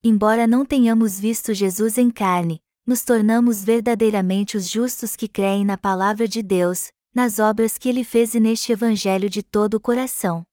Embora 0.05 0.45
não 0.45 0.65
tenhamos 0.65 1.17
visto 1.17 1.53
Jesus 1.53 1.97
em 1.97 2.11
carne, 2.11 2.61
nos 2.85 3.05
tornamos 3.05 3.63
verdadeiramente 3.63 4.57
os 4.57 4.69
justos 4.69 5.15
que 5.15 5.29
creem 5.29 5.63
na 5.63 5.77
palavra 5.77 6.27
de 6.27 6.43
Deus, 6.43 6.91
nas 7.15 7.39
obras 7.39 7.77
que 7.77 7.87
ele 7.87 8.03
fez 8.03 8.35
e 8.35 8.39
neste 8.41 8.73
Evangelho 8.73 9.29
de 9.29 9.41
todo 9.41 9.75
o 9.75 9.79
coração. 9.79 10.43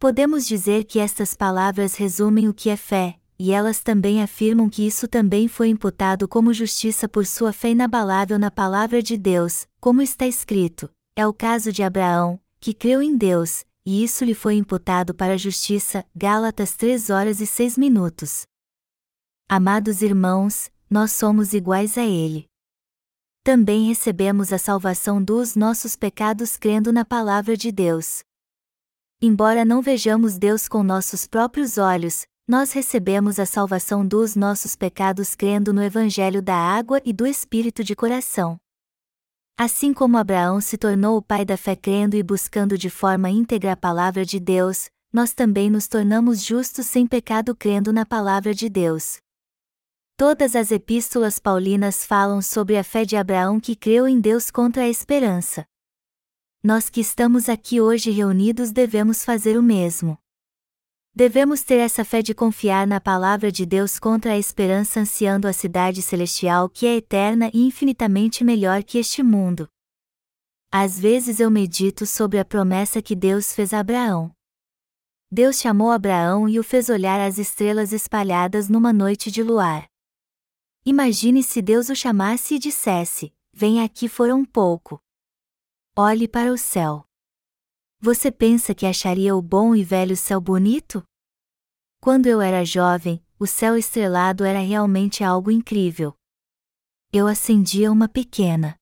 Podemos 0.00 0.44
dizer 0.44 0.82
que 0.86 0.98
estas 0.98 1.34
palavras 1.34 1.94
resumem 1.94 2.48
o 2.48 2.54
que 2.54 2.68
é 2.68 2.76
fé, 2.76 3.20
e 3.38 3.52
elas 3.52 3.78
também 3.78 4.20
afirmam 4.20 4.68
que 4.68 4.84
isso 4.84 5.06
também 5.06 5.46
foi 5.46 5.68
imputado 5.68 6.26
como 6.26 6.52
justiça 6.52 7.08
por 7.08 7.24
sua 7.26 7.52
fé 7.52 7.70
inabalável 7.70 8.40
na 8.40 8.50
palavra 8.50 9.00
de 9.00 9.16
Deus, 9.16 9.68
como 9.80 10.02
está 10.02 10.26
escrito: 10.26 10.90
é 11.14 11.24
o 11.24 11.32
caso 11.32 11.70
de 11.70 11.84
Abraão, 11.84 12.40
que 12.58 12.74
creu 12.74 13.00
em 13.00 13.16
Deus, 13.16 13.64
e 13.86 14.02
isso 14.02 14.24
lhe 14.24 14.34
foi 14.34 14.54
imputado 14.54 15.14
para 15.14 15.32
a 15.32 15.36
justiça. 15.38 16.04
Gálatas 16.14 16.76
3 16.76 17.08
horas 17.08 17.40
e 17.40 17.46
6 17.46 17.78
minutos. 17.78 18.47
Amados 19.50 20.02
irmãos, 20.02 20.70
nós 20.90 21.12
somos 21.12 21.54
iguais 21.54 21.96
a 21.96 22.04
ele. 22.04 22.44
Também 23.42 23.86
recebemos 23.86 24.52
a 24.52 24.58
salvação 24.58 25.24
dos 25.24 25.56
nossos 25.56 25.96
pecados 25.96 26.58
crendo 26.58 26.92
na 26.92 27.02
palavra 27.02 27.56
de 27.56 27.72
Deus. 27.72 28.22
Embora 29.22 29.64
não 29.64 29.80
vejamos 29.80 30.36
Deus 30.36 30.68
com 30.68 30.82
nossos 30.82 31.26
próprios 31.26 31.78
olhos, 31.78 32.26
nós 32.46 32.72
recebemos 32.72 33.38
a 33.38 33.46
salvação 33.46 34.06
dos 34.06 34.36
nossos 34.36 34.76
pecados 34.76 35.34
crendo 35.34 35.72
no 35.72 35.82
Evangelho 35.82 36.42
da 36.42 36.54
água 36.54 37.00
e 37.02 37.10
do 37.10 37.26
Espírito 37.26 37.82
de 37.82 37.96
coração. 37.96 38.58
Assim 39.56 39.94
como 39.94 40.18
Abraão 40.18 40.60
se 40.60 40.76
tornou 40.76 41.16
o 41.16 41.22
pai 41.22 41.46
da 41.46 41.56
fé 41.56 41.74
crendo 41.74 42.16
e 42.16 42.22
buscando 42.22 42.76
de 42.76 42.90
forma 42.90 43.30
íntegra 43.30 43.72
a 43.72 43.76
palavra 43.76 44.26
de 44.26 44.38
Deus, 44.38 44.90
nós 45.10 45.32
também 45.32 45.70
nos 45.70 45.88
tornamos 45.88 46.44
justos 46.44 46.84
sem 46.84 47.06
pecado 47.06 47.56
crendo 47.56 47.94
na 47.94 48.04
palavra 48.04 48.52
de 48.52 48.68
Deus. 48.68 49.22
Todas 50.18 50.56
as 50.56 50.72
epístolas 50.72 51.38
paulinas 51.38 52.04
falam 52.04 52.42
sobre 52.42 52.76
a 52.76 52.82
fé 52.82 53.04
de 53.04 53.16
Abraão 53.16 53.60
que 53.60 53.76
creu 53.76 54.08
em 54.08 54.18
Deus 54.18 54.50
contra 54.50 54.82
a 54.82 54.88
esperança. 54.88 55.64
Nós 56.60 56.90
que 56.90 57.00
estamos 57.00 57.48
aqui 57.48 57.80
hoje 57.80 58.10
reunidos 58.10 58.72
devemos 58.72 59.24
fazer 59.24 59.56
o 59.56 59.62
mesmo. 59.62 60.18
Devemos 61.14 61.62
ter 61.62 61.76
essa 61.76 62.04
fé 62.04 62.20
de 62.20 62.34
confiar 62.34 62.84
na 62.84 63.00
palavra 63.00 63.52
de 63.52 63.64
Deus 63.64 64.00
contra 64.00 64.32
a 64.32 64.36
esperança 64.36 64.98
ansiando 64.98 65.46
a 65.46 65.52
cidade 65.52 66.02
celestial 66.02 66.68
que 66.68 66.84
é 66.84 66.96
eterna 66.96 67.48
e 67.54 67.64
infinitamente 67.64 68.42
melhor 68.42 68.82
que 68.82 68.98
este 68.98 69.22
mundo. 69.22 69.68
Às 70.68 70.98
vezes 70.98 71.38
eu 71.38 71.48
medito 71.48 72.04
sobre 72.04 72.40
a 72.40 72.44
promessa 72.44 73.00
que 73.00 73.14
Deus 73.14 73.54
fez 73.54 73.72
a 73.72 73.78
Abraão. 73.78 74.32
Deus 75.30 75.60
chamou 75.60 75.92
Abraão 75.92 76.48
e 76.48 76.58
o 76.58 76.64
fez 76.64 76.88
olhar 76.88 77.20
as 77.20 77.38
estrelas 77.38 77.92
espalhadas 77.92 78.68
numa 78.68 78.92
noite 78.92 79.30
de 79.30 79.44
luar. 79.44 79.87
Imagine 80.84 81.42
se 81.42 81.60
Deus 81.60 81.88
o 81.88 81.94
chamasse 81.94 82.54
e 82.54 82.58
dissesse: 82.58 83.34
Vem 83.52 83.82
aqui 83.82 84.08
fora 84.08 84.34
um 84.34 84.44
pouco. 84.44 85.00
Olhe 85.96 86.28
para 86.28 86.52
o 86.52 86.56
céu. 86.56 87.04
Você 88.00 88.30
pensa 88.30 88.74
que 88.74 88.86
acharia 88.86 89.34
o 89.34 89.42
bom 89.42 89.74
e 89.74 89.82
velho 89.82 90.16
céu 90.16 90.40
bonito? 90.40 91.02
Quando 92.00 92.26
eu 92.26 92.40
era 92.40 92.64
jovem, 92.64 93.22
o 93.38 93.46
céu 93.46 93.76
estrelado 93.76 94.44
era 94.44 94.60
realmente 94.60 95.24
algo 95.24 95.50
incrível. 95.50 96.14
Eu 97.12 97.26
acendia 97.26 97.90
uma 97.90 98.08
pequena. 98.08 98.76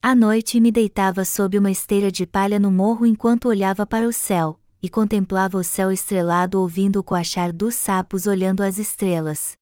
À 0.00 0.14
noite 0.14 0.60
me 0.60 0.70
deitava 0.70 1.24
sob 1.24 1.58
uma 1.58 1.70
esteira 1.70 2.12
de 2.12 2.26
palha 2.26 2.60
no 2.60 2.70
morro 2.70 3.04
enquanto 3.04 3.48
olhava 3.48 3.84
para 3.84 4.06
o 4.06 4.12
céu, 4.12 4.60
e 4.80 4.88
contemplava 4.88 5.58
o 5.58 5.64
céu 5.64 5.90
estrelado 5.90 6.60
ouvindo 6.60 7.00
o 7.00 7.02
coachar 7.02 7.52
dos 7.52 7.74
sapos 7.74 8.26
olhando 8.26 8.62
as 8.62 8.78
estrelas. 8.78 9.57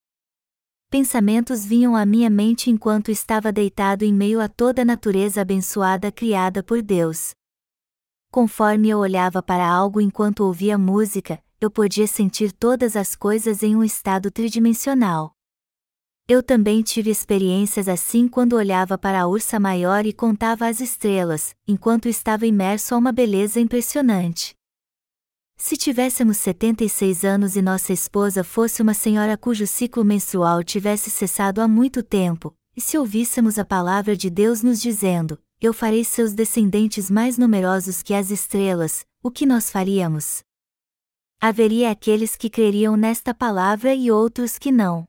Pensamentos 0.99 1.63
vinham 1.63 1.95
à 1.95 2.07
minha 2.07 2.31
mente 2.31 2.71
enquanto 2.71 3.11
estava 3.11 3.53
deitado 3.53 4.03
em 4.03 4.15
meio 4.15 4.41
a 4.41 4.49
toda 4.49 4.81
a 4.81 4.85
natureza 4.85 5.43
abençoada 5.43 6.11
criada 6.11 6.63
por 6.63 6.81
Deus. 6.81 7.35
Conforme 8.33 8.89
eu 8.89 9.01
olhava 9.01 9.43
para 9.43 9.69
algo 9.69 10.01
enquanto 10.01 10.41
ouvia 10.41 10.79
música, 10.79 11.39
eu 11.61 11.71
podia 11.71 12.07
sentir 12.07 12.51
todas 12.51 12.97
as 12.97 13.15
coisas 13.15 13.63
em 13.63 13.77
um 13.77 13.85
estado 13.85 14.31
tridimensional. 14.31 15.33
Eu 16.27 16.43
também 16.43 16.83
tive 16.83 17.11
experiências 17.11 17.89
assim 17.89 18.27
quando 18.27 18.55
olhava 18.55 18.97
para 18.97 19.21
a 19.21 19.27
ursa 19.27 19.61
maior 19.61 20.07
e 20.07 20.15
contava 20.15 20.67
as 20.67 20.81
estrelas, 20.81 21.55
enquanto 21.69 22.09
estava 22.09 22.47
imerso 22.47 22.95
a 22.95 22.97
uma 22.97 23.13
beleza 23.13 23.61
impressionante. 23.61 24.56
Se 25.57 25.77
tivéssemos 25.77 26.37
76 26.37 27.25
anos 27.25 27.57
e 27.57 27.63
nossa 27.63 27.93
esposa 27.93 28.45
fosse 28.45 28.83
uma 28.83 28.95
senhora 28.95 29.37
cujo 29.37 29.67
ciclo 29.67 30.05
menstrual 30.05 30.63
tivesse 30.63 31.11
cessado 31.11 31.61
há 31.61 31.67
muito 31.67 32.03
tempo, 32.03 32.55
e 32.77 32.81
se 32.81 32.99
ouvíssemos 32.99 33.59
a 33.59 33.65
palavra 33.65 34.17
de 34.17 34.29
Deus 34.29 34.63
nos 34.63 34.81
dizendo: 34.81 35.43
Eu 35.61 35.73
farei 35.73 36.05
seus 36.05 36.35
descendentes 36.35 37.11
mais 37.11 37.39
numerosos 37.39 38.03
que 38.03 38.15
as 38.15 38.31
estrelas, 38.31 39.07
o 39.23 39.31
que 39.31 39.47
nós 39.47 39.71
faríamos? 39.71 40.45
Haveria 41.41 41.91
aqueles 41.91 42.37
que 42.37 42.49
creriam 42.49 42.97
nesta 42.97 43.35
palavra 43.35 43.95
e 43.95 44.11
outros 44.11 44.59
que 44.59 44.71
não. 44.71 45.09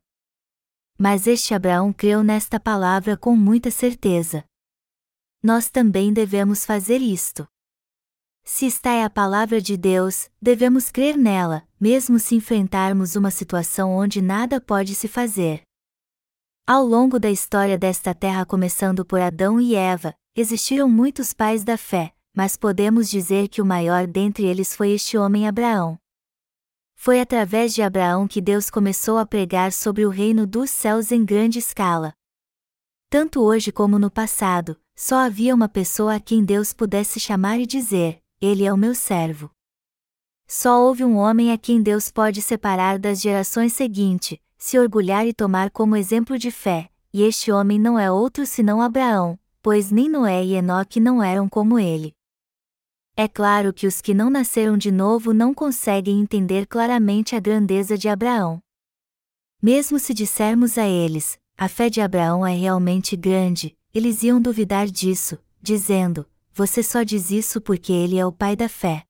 Mas 0.97 1.27
este 1.27 1.53
Abraão 1.53 1.93
creu 1.93 2.23
nesta 2.23 2.59
palavra 2.59 3.15
com 3.15 3.35
muita 3.35 3.69
certeza. 3.69 4.43
Nós 5.43 5.69
também 5.69 6.11
devemos 6.11 6.65
fazer 6.65 6.99
isto. 6.99 7.47
Se 8.49 8.65
está 8.65 8.91
é 8.91 9.03
a 9.03 9.09
palavra 9.09 9.61
de 9.61 9.75
Deus, 9.75 10.29
devemos 10.41 10.89
crer 10.89 11.17
nela, 11.17 11.67
mesmo 11.77 12.17
se 12.17 12.33
enfrentarmos 12.33 13.17
uma 13.17 13.29
situação 13.29 13.91
onde 13.91 14.21
nada 14.21 14.61
pode 14.61 14.95
se 14.95 15.05
fazer. 15.09 15.63
Ao 16.65 16.81
longo 16.81 17.19
da 17.19 17.29
história 17.29 17.77
desta 17.77 18.15
terra, 18.15 18.45
começando 18.45 19.03
por 19.03 19.19
Adão 19.19 19.59
e 19.59 19.75
Eva, 19.75 20.15
existiram 20.33 20.89
muitos 20.89 21.33
pais 21.33 21.65
da 21.65 21.77
fé, 21.77 22.13
mas 22.33 22.55
podemos 22.55 23.09
dizer 23.09 23.49
que 23.49 23.61
o 23.61 23.65
maior 23.65 24.07
dentre 24.07 24.45
eles 24.45 24.73
foi 24.73 24.91
este 24.91 25.17
homem 25.17 25.45
Abraão. 25.45 25.99
Foi 26.95 27.19
através 27.19 27.75
de 27.75 27.81
Abraão 27.81 28.29
que 28.29 28.39
Deus 28.39 28.69
começou 28.69 29.17
a 29.17 29.25
pregar 29.25 29.73
sobre 29.73 30.05
o 30.05 30.09
reino 30.09 30.47
dos 30.47 30.71
céus 30.71 31.11
em 31.11 31.25
grande 31.25 31.59
escala. 31.59 32.13
Tanto 33.09 33.41
hoje 33.41 33.73
como 33.73 33.99
no 33.99 34.09
passado, 34.09 34.79
só 34.95 35.17
havia 35.17 35.53
uma 35.53 35.67
pessoa 35.67 36.15
a 36.15 36.19
quem 36.19 36.45
Deus 36.45 36.71
pudesse 36.71 37.19
chamar 37.19 37.59
e 37.59 37.65
dizer: 37.65 38.21
ele 38.41 38.63
é 38.63 38.71
o 38.71 38.77
meu 38.77 38.93
servo. 38.93 39.49
Só 40.47 40.81
houve 40.81 41.03
um 41.03 41.17
homem 41.17 41.51
a 41.51 41.57
quem 41.57 41.81
Deus 41.81 42.09
pode 42.11 42.41
separar 42.41 42.97
das 42.97 43.19
gerações 43.19 43.73
seguintes, 43.73 44.37
se 44.57 44.79
orgulhar 44.79 45.27
e 45.27 45.33
tomar 45.33 45.69
como 45.69 45.95
exemplo 45.95 46.37
de 46.37 46.51
fé, 46.51 46.89
e 47.13 47.23
este 47.23 47.51
homem 47.51 47.79
não 47.79 47.97
é 47.97 48.11
outro 48.11 48.45
senão 48.45 48.81
Abraão, 48.81 49.37
pois 49.61 49.91
nem 49.91 50.07
Noé 50.07 50.43
e 50.43 50.53
Enoque 50.55 50.99
não 50.99 51.21
eram 51.21 51.49
como 51.49 51.77
ele. 51.77 52.15
É 53.15 53.27
claro 53.27 53.73
que 53.73 53.87
os 53.87 53.99
que 53.99 54.13
não 54.13 54.29
nasceram 54.29 54.77
de 54.77 54.91
novo 54.91 55.33
não 55.33 55.53
conseguem 55.53 56.19
entender 56.19 56.67
claramente 56.67 57.35
a 57.35 57.39
grandeza 57.39 57.97
de 57.97 58.07
Abraão. 58.07 58.61
Mesmo 59.59 59.97
se 59.97 60.13
dissermos 60.13 60.77
a 60.77 60.87
eles, 60.87 61.39
a 61.57 61.67
fé 61.67 61.89
de 61.89 61.99
Abraão 61.99 62.45
é 62.45 62.53
realmente 62.53 63.15
grande, 63.15 63.75
eles 63.91 64.21
iam 64.21 64.39
duvidar 64.39 64.85
disso, 64.85 65.39
dizendo: 65.59 66.27
você 66.57 66.81
só 66.81 67.03
diz 67.03 67.29
isso 67.29 67.61
porque 67.61 67.93
ele 67.93 68.17
é 68.17 68.25
o 68.25 68.31
pai 68.31 68.55
da 68.55 68.67
fé. 68.67 69.03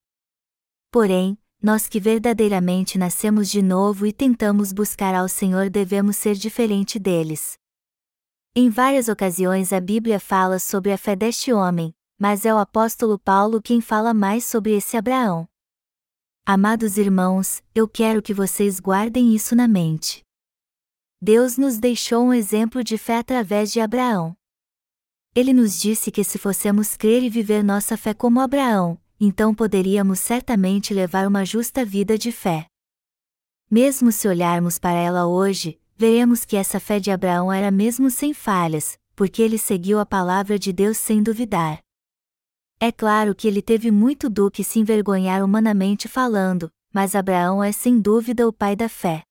Porém, 0.92 1.38
nós 1.63 1.88
que 1.88 1.98
verdadeiramente 1.98 2.98
nascemos 2.98 3.50
de 3.50 3.62
novo 3.62 4.06
e 4.06 4.12
tentamos 4.12 4.74
buscar 4.74 5.16
ao 5.16 5.30
Senhor 5.30 5.70
devemos 5.70 6.18
ser 6.18 6.36
diferente 6.36 7.00
deles. 7.00 7.58
Em 8.54 8.70
várias 8.70 9.08
ocasiões 9.08 9.72
a 9.72 9.80
Bíblia 9.80 10.20
fala 10.20 10.60
sobre 10.60 10.92
a 10.92 10.98
fé 10.98 11.16
deste 11.16 11.54
homem, 11.54 11.96
mas 12.20 12.46
é 12.46 12.54
o 12.54 12.58
apóstolo 12.58 13.18
Paulo 13.18 13.62
quem 13.62 13.80
fala 13.80 14.13
mais 14.13 14.44
sobre 14.44 14.75
esse 14.75 14.98
Abraão. 14.98 15.48
Amados 16.46 16.98
irmãos, 16.98 17.63
eu 17.74 17.88
quero 17.88 18.22
que 18.22 18.34
vocês 18.34 18.77
guardem 18.77 19.34
isso 19.34 19.56
na 19.56 19.70
mente. 19.70 20.22
Deus 21.22 21.58
nos 21.58 21.77
deixou 21.77 22.25
um 22.25 22.34
exemplo 22.34 22.84
de 22.84 22.98
fé 22.98 23.20
através 23.20 23.72
de 23.72 23.80
Abraão. 23.80 24.37
Ele 25.36 25.53
nos 25.53 25.79
disse 25.79 26.12
que 26.12 26.24
se 26.24 26.38
fossemos 26.38 26.98
crer 26.98 27.24
e 27.24 27.29
viver 27.29 27.63
nossa 27.63 27.96
fé 27.96 28.13
como 28.13 28.39
Abraão, 28.39 29.00
então 29.19 29.53
poderíamos 29.53 30.19
certamente 30.19 30.93
levar 30.93 31.27
uma 31.27 31.46
justa 31.46 31.84
vida 31.86 32.17
de 32.17 32.31
fé. 32.31 32.67
Mesmo 33.69 34.12
se 34.12 34.27
olharmos 34.27 34.79
para 34.79 34.98
ela 34.98 35.27
hoje, 35.27 35.79
veremos 35.96 36.46
que 36.46 36.55
essa 36.55 36.79
fé 36.79 37.00
de 37.00 37.12
Abraão 37.12 37.51
era 37.51 37.69
mesmo 37.69 38.10
sem 38.10 38.34
falhas, 38.34 38.98
porque 39.15 39.41
ele 39.41 39.57
seguiu 39.57 40.00
a 40.00 40.05
palavra 40.05 40.57
de 40.57 40.72
Deus 40.72 40.98
sem 40.98 41.22
duvidar. 41.22 41.79
É 42.79 42.91
claro 42.91 43.34
que 43.34 43.48
ele 43.48 43.62
teve 43.62 43.89
muito 43.89 44.29
do 44.29 44.51
que 44.51 44.63
se 44.63 44.79
envergonhar 44.79 45.43
humanamente 45.43 46.07
falando, 46.07 46.72
mas 46.93 47.15
Abraão 47.15 47.63
é 47.63 47.72
sem 47.72 48.00
dúvida 48.00 48.48
o 48.48 48.53
pai 48.53 48.75
da 48.75 48.88
fé. 48.88 49.24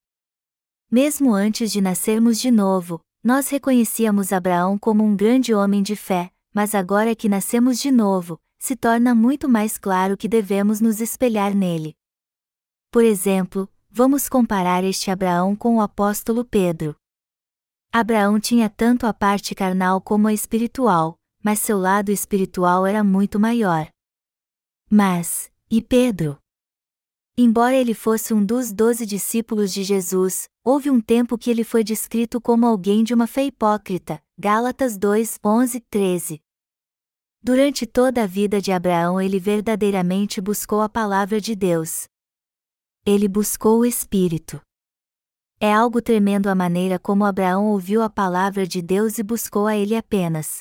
Mesmo 0.91 1.33
antes 1.33 1.71
de 1.71 1.81
nascermos 1.81 2.41
de 2.41 2.51
novo, 2.51 3.01
nós 3.27 3.49
reconhecíamos 3.49 4.33
Abraão 4.33 4.79
como 4.79 5.03
um 5.03 5.17
grande 5.17 5.53
homem 5.53 5.83
de 5.83 5.97
fé, 5.97 6.31
mas 6.55 6.77
agora 6.77 7.13
que 7.13 7.29
nascemos 7.29 7.81
de 7.81 7.91
novo, 7.91 8.41
se 8.57 8.77
torna 8.77 9.17
muito 9.17 9.49
mais 9.49 9.77
claro 9.77 10.17
que 10.17 10.29
devemos 10.29 10.81
nos 10.81 11.01
espelhar 11.01 11.53
nele. 11.53 11.97
Por 12.89 13.03
exemplo, 13.03 13.69
vamos 13.91 14.29
comparar 14.29 14.85
este 14.85 15.11
Abraão 15.11 15.57
com 15.57 15.79
o 15.79 15.81
apóstolo 15.81 16.45
Pedro. 16.45 16.95
Abraão 17.93 18.39
tinha 18.39 18.71
tanto 18.71 19.09
a 19.09 19.13
parte 19.13 19.57
carnal 19.57 20.01
como 20.01 20.29
a 20.29 20.33
espiritual, 20.33 21.19
mas 21.43 21.59
seu 21.59 21.79
lado 21.79 22.13
espiritual 22.13 22.87
era 22.87 23.03
muito 23.03 23.41
maior. 23.41 23.89
Mas, 24.89 25.51
e 25.69 25.83
Pedro? 25.83 26.39
Embora 27.39 27.77
ele 27.77 27.93
fosse 27.93 28.33
um 28.33 28.43
dos 28.43 28.73
doze 28.73 29.05
discípulos 29.05 29.71
de 29.71 29.85
Jesus, 29.85 30.49
houve 30.65 30.91
um 30.91 31.03
tempo 31.03 31.37
que 31.37 31.51
ele 31.51 31.65
foi 31.65 31.85
descrito 31.85 32.41
como 32.41 32.65
alguém 32.65 33.05
de 33.05 33.13
uma 33.13 33.27
fé 33.27 33.45
hipócrita. 33.45 34.23
Gálatas 34.39 34.97
2, 34.97 35.41
11, 35.45 35.81
13. 35.81 36.41
Durante 37.43 37.87
toda 37.87 38.23
a 38.23 38.27
vida 38.27 38.59
de 38.59 38.73
Abraão 38.73 39.21
ele 39.21 39.39
verdadeiramente 39.39 40.41
buscou 40.41 40.81
a 40.81 40.89
palavra 40.89 41.39
de 41.39 41.55
Deus. 41.55 42.09
Ele 43.05 43.29
buscou 43.29 43.81
o 43.81 43.85
Espírito. 43.85 44.59
É 45.61 45.71
algo 45.71 46.01
tremendo 46.01 46.49
a 46.49 46.55
maneira 46.55 46.99
como 46.99 47.27
Abraão 47.27 47.67
ouviu 47.67 48.01
a 48.01 48.09
palavra 48.09 48.67
de 48.67 48.81
Deus 48.81 49.19
e 49.19 49.23
buscou 49.23 49.67
a 49.67 49.77
ele 49.77 49.95
apenas. 49.95 50.61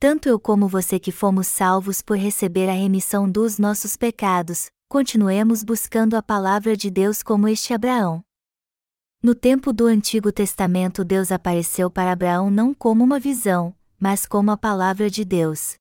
Tanto 0.00 0.26
eu 0.26 0.40
como 0.40 0.68
você 0.68 0.98
que 0.98 1.12
fomos 1.12 1.46
salvos 1.48 2.00
por 2.00 2.16
receber 2.16 2.68
a 2.70 2.74
remissão 2.74 3.30
dos 3.30 3.58
nossos 3.58 3.94
pecados, 3.94 4.70
continuemos 4.88 5.64
buscando 5.64 6.14
a 6.14 6.22
palavra 6.22 6.76
de 6.76 6.90
Deus 6.90 7.22
como 7.22 7.48
este 7.48 7.74
Abraão. 7.74 8.22
No 9.20 9.34
tempo 9.34 9.72
do 9.72 9.86
Antigo 9.86 10.30
Testamento, 10.30 11.04
Deus 11.04 11.32
apareceu 11.32 11.90
para 11.90 12.12
Abraão 12.12 12.50
não 12.50 12.72
como 12.72 13.02
uma 13.02 13.18
visão, 13.18 13.74
mas 13.98 14.26
como 14.26 14.52
a 14.52 14.56
palavra 14.56 15.10
de 15.10 15.24
Deus. 15.24 15.74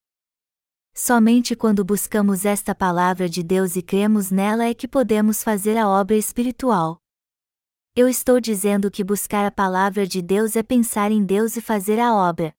Somente 0.96 1.56
quando 1.56 1.86
buscamos 1.86 2.46
esta 2.46 2.74
palavra 2.74 3.30
de 3.30 3.44
Deus 3.44 3.76
e 3.76 3.82
cremos 3.82 4.32
nela 4.32 4.66
é 4.66 4.74
que 4.74 4.88
podemos 4.88 5.44
fazer 5.44 5.78
a 5.78 5.88
obra 5.88 6.16
espiritual. 6.16 6.98
Eu 7.96 8.10
estou 8.10 8.40
dizendo 8.40 8.90
que 8.90 9.04
buscar 9.04 9.46
a 9.46 9.52
palavra 9.52 10.08
de 10.08 10.22
Deus 10.22 10.56
é 10.56 10.64
pensar 10.64 11.12
em 11.12 11.24
Deus 11.24 11.56
e 11.56 11.62
fazer 11.62 12.00
a 12.00 12.14
obra. 12.14 12.54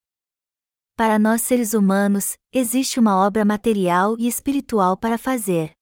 Para 0.94 1.18
nós 1.18 1.42
seres 1.42 1.74
humanos, 1.74 2.36
existe 2.52 3.00
uma 3.00 3.16
obra 3.16 3.44
material 3.44 4.16
e 4.18 4.28
espiritual 4.28 4.96
para 4.96 5.18
fazer. 5.18 5.75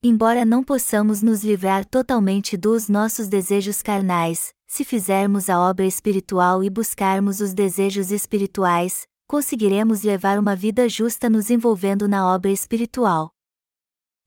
Embora 0.00 0.44
não 0.44 0.62
possamos 0.62 1.22
nos 1.22 1.42
livrar 1.42 1.84
totalmente 1.84 2.56
dos 2.56 2.88
nossos 2.88 3.26
desejos 3.26 3.82
carnais, 3.82 4.54
se 4.64 4.84
fizermos 4.84 5.50
a 5.50 5.58
obra 5.58 5.84
espiritual 5.84 6.62
e 6.62 6.70
buscarmos 6.70 7.40
os 7.40 7.52
desejos 7.52 8.12
espirituais, 8.12 9.08
conseguiremos 9.26 10.04
levar 10.04 10.38
uma 10.38 10.54
vida 10.54 10.88
justa 10.88 11.28
nos 11.28 11.50
envolvendo 11.50 12.06
na 12.06 12.32
obra 12.32 12.52
espiritual. 12.52 13.32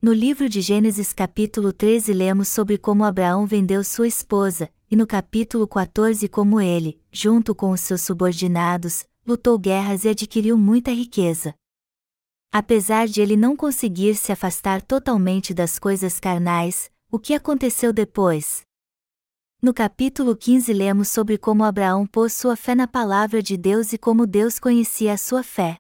No 0.01 0.12
livro 0.12 0.50
de 0.50 0.60
Gênesis 0.60 1.13
capítulo 1.13 1.72
13 1.72 2.12
lemos 2.12 2.50
sobre 2.50 2.78
como 2.78 3.06
Abraão 3.06 3.46
vendeu 3.46 3.82
sua 3.82 4.10
esposa, 4.10 4.70
e 4.90 4.96
no 4.98 5.08
capítulo 5.08 5.66
14 5.66 6.28
como 6.28 6.60
ele, 6.60 7.00
junto 7.13 7.56
com 7.56 7.72
os 7.72 7.80
seus 7.80 8.01
subordinados, 8.01 9.06
lutou 9.25 9.58
guerras 9.58 10.04
e 10.04 10.10
adquiriu 10.10 10.58
muita 10.58 10.92
riqueza. 10.92 11.56
Apesar 12.53 13.08
de 13.08 13.22
ele 13.22 13.38
não 13.38 13.55
conseguir 13.55 14.13
se 14.15 14.29
afastar 14.29 14.81
totalmente 14.81 15.53
das 15.53 15.79
coisas 15.79 16.20
carnais, 16.20 16.91
o 17.10 17.17
que 17.17 17.34
aconteceu 17.34 17.93
depois? 17.93 18.63
No 19.62 19.74
capítulo 19.74 20.36
15 20.36 20.74
lemos 20.74 21.08
sobre 21.08 21.38
como 21.38 21.63
Abraão 21.63 22.05
pôs 22.05 22.34
sua 22.34 22.58
fé 22.58 22.75
na 22.75 22.89
palavra 22.89 23.41
de 23.41 23.55
Deus 23.55 23.93
e 23.93 23.98
como 23.98 24.27
Deus 24.27 24.60
conhecia 24.60 25.13
a 25.13 25.17
sua 25.17 25.43
fé. 25.43 25.77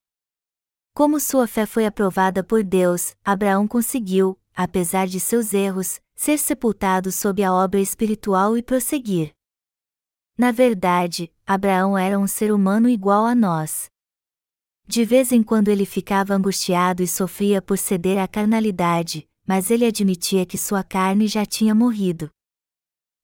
Como 0.93 1.19
sua 1.19 1.45
fé 1.45 1.65
foi 1.65 1.85
aprovada 1.85 2.41
por 2.41 2.63
Deus, 2.63 3.15
Abraão 3.21 3.67
conseguiu, 3.67 4.39
apesar 4.55 5.07
de 5.07 5.19
seus 5.19 5.53
erros, 5.53 5.99
ser 6.15 6.37
sepultado 6.37 7.11
sob 7.11 7.43
a 7.43 7.53
obra 7.53 7.81
espiritual 7.81 8.55
e 8.55 8.63
prosseguir. 8.63 9.31
Na 10.37 10.53
verdade, 10.53 11.33
Abraão 11.45 11.97
era 11.97 12.17
um 12.17 12.27
ser 12.27 12.53
humano 12.53 12.87
igual 12.87 13.25
a 13.25 13.35
nós. 13.35 13.89
De 14.87 15.05
vez 15.05 15.31
em 15.31 15.41
quando 15.41 15.69
ele 15.69 15.85
ficava 15.85 16.33
angustiado 16.33 17.01
e 17.01 17.07
sofria 17.07 17.61
por 17.61 17.77
ceder 17.77 18.17
à 18.17 18.27
carnalidade, 18.27 19.27
mas 19.47 19.71
ele 19.71 19.85
admitia 19.85 20.45
que 20.45 20.57
sua 20.57 20.83
carne 20.83 21.27
já 21.27 21.45
tinha 21.45 21.73
morrido. 21.73 22.29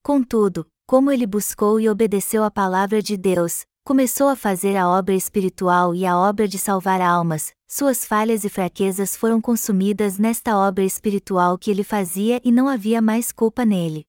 Contudo, 0.02 0.66
como 0.86 1.12
ele 1.12 1.28
buscou 1.28 1.80
e 1.80 1.90
obedeceu 1.90 2.44
à 2.44 2.50
palavra 2.50 3.02
de 3.02 3.18
Deus, 3.18 3.66
começou 3.84 4.30
a 4.30 4.36
fazer 4.36 4.76
a 4.78 4.90
obra 4.90 5.14
espiritual 5.14 5.94
e 5.94 6.06
a 6.06 6.18
obra 6.18 6.48
de 6.48 6.58
salvar 6.58 7.02
almas, 7.02 7.54
suas 7.68 8.06
falhas 8.06 8.46
e 8.46 8.50
fraquezas 8.50 9.16
foram 9.16 9.42
consumidas 9.42 10.18
nesta 10.18 10.58
obra 10.58 10.84
espiritual 10.84 11.58
que 11.58 11.70
ele 11.70 11.84
fazia 11.84 12.40
e 12.44 12.52
não 12.52 12.70
havia 12.70 13.02
mais 13.02 13.32
culpa 13.32 13.66
nele. 13.66 14.06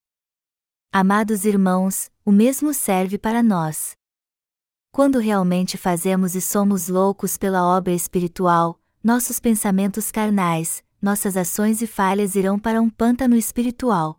Amados 0.92 1.44
irmãos, 1.44 2.10
o 2.24 2.30
mesmo 2.30 2.72
serve 2.72 3.18
para 3.18 3.42
nós. 3.42 3.97
Quando 4.90 5.18
realmente 5.18 5.76
fazemos 5.76 6.34
e 6.34 6.40
somos 6.40 6.88
loucos 6.88 7.36
pela 7.36 7.64
obra 7.64 7.92
espiritual, 7.92 8.80
nossos 9.02 9.38
pensamentos 9.38 10.10
carnais, 10.10 10.82
nossas 11.00 11.36
ações 11.36 11.80
e 11.82 11.86
falhas 11.86 12.34
irão 12.34 12.58
para 12.58 12.80
um 12.80 12.90
pântano 12.90 13.36
espiritual. 13.36 14.18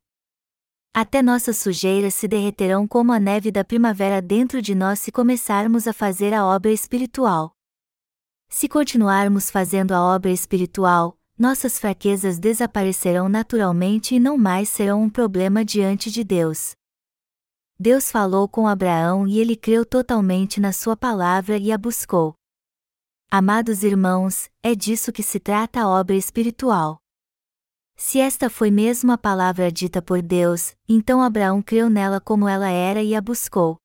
Até 0.93 1.21
nossas 1.21 1.57
sujeiras 1.57 2.13
se 2.13 2.27
derreterão 2.27 2.87
como 2.87 3.11
a 3.11 3.19
neve 3.19 3.51
da 3.51 3.63
primavera 3.63 4.21
dentro 4.21 4.61
de 4.61 4.73
nós 4.73 4.99
se 4.99 5.11
começarmos 5.11 5.87
a 5.87 5.93
fazer 5.93 6.33
a 6.33 6.45
obra 6.45 6.71
espiritual. 6.71 7.51
Se 8.47 8.67
continuarmos 8.67 9.51
fazendo 9.51 9.91
a 9.91 10.01
obra 10.01 10.31
espiritual, 10.31 11.17
nossas 11.37 11.77
fraquezas 11.77 12.39
desaparecerão 12.39 13.29
naturalmente 13.29 14.15
e 14.15 14.19
não 14.19 14.37
mais 14.37 14.69
serão 14.69 15.03
um 15.03 15.09
problema 15.09 15.63
diante 15.63 16.09
de 16.09 16.23
Deus. 16.23 16.78
Deus 17.81 18.11
falou 18.11 18.45
com 18.45 18.67
Abraão 18.67 19.25
e 19.25 19.39
ele 19.39 19.55
creu 19.55 19.85
totalmente 19.85 20.59
na 20.59 20.73
sua 20.73 20.97
palavra 20.97 21.57
e 21.57 21.71
a 21.71 21.77
buscou. 21.77 22.33
Amados 23.31 23.83
irmãos, 23.83 24.49
é 24.61 24.75
disso 24.75 25.13
que 25.13 25.23
se 25.23 25.39
trata 25.39 25.79
a 25.79 25.87
obra 25.87 26.13
espiritual. 26.13 26.99
Se 27.95 28.19
esta 28.19 28.49
foi 28.49 28.69
mesmo 28.69 29.13
a 29.13 29.17
palavra 29.17 29.71
dita 29.71 30.01
por 30.01 30.21
Deus, 30.21 30.75
então 30.89 31.21
Abraão 31.21 31.61
creu 31.61 31.89
nela 31.89 32.19
como 32.19 32.49
ela 32.49 32.67
era 32.67 33.01
e 33.01 33.15
a 33.15 33.21
buscou. 33.21 33.77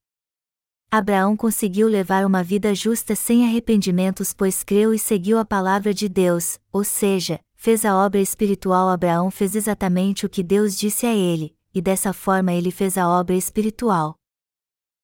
Abraão 0.90 1.36
conseguiu 1.36 1.86
levar 1.86 2.26
uma 2.26 2.42
vida 2.42 2.74
justa 2.74 3.14
sem 3.14 3.46
arrependimentos, 3.46 4.32
pois 4.32 4.64
creu 4.64 4.92
e 4.92 4.98
seguiu 4.98 5.38
a 5.38 5.44
palavra 5.44 5.94
de 5.94 6.08
Deus, 6.08 6.58
ou 6.72 6.82
seja, 6.82 7.38
fez 7.54 7.84
a 7.84 7.96
obra 7.96 8.20
espiritual. 8.20 8.88
Abraão 8.88 9.30
fez 9.30 9.54
exatamente 9.54 10.26
o 10.26 10.28
que 10.28 10.42
Deus 10.42 10.76
disse 10.76 11.06
a 11.06 11.14
ele, 11.14 11.54
e 11.74 11.82
dessa 11.82 12.12
forma 12.12 12.52
ele 12.52 12.70
fez 12.70 12.96
a 12.96 13.08
obra 13.08 13.34
espiritual. 13.34 14.16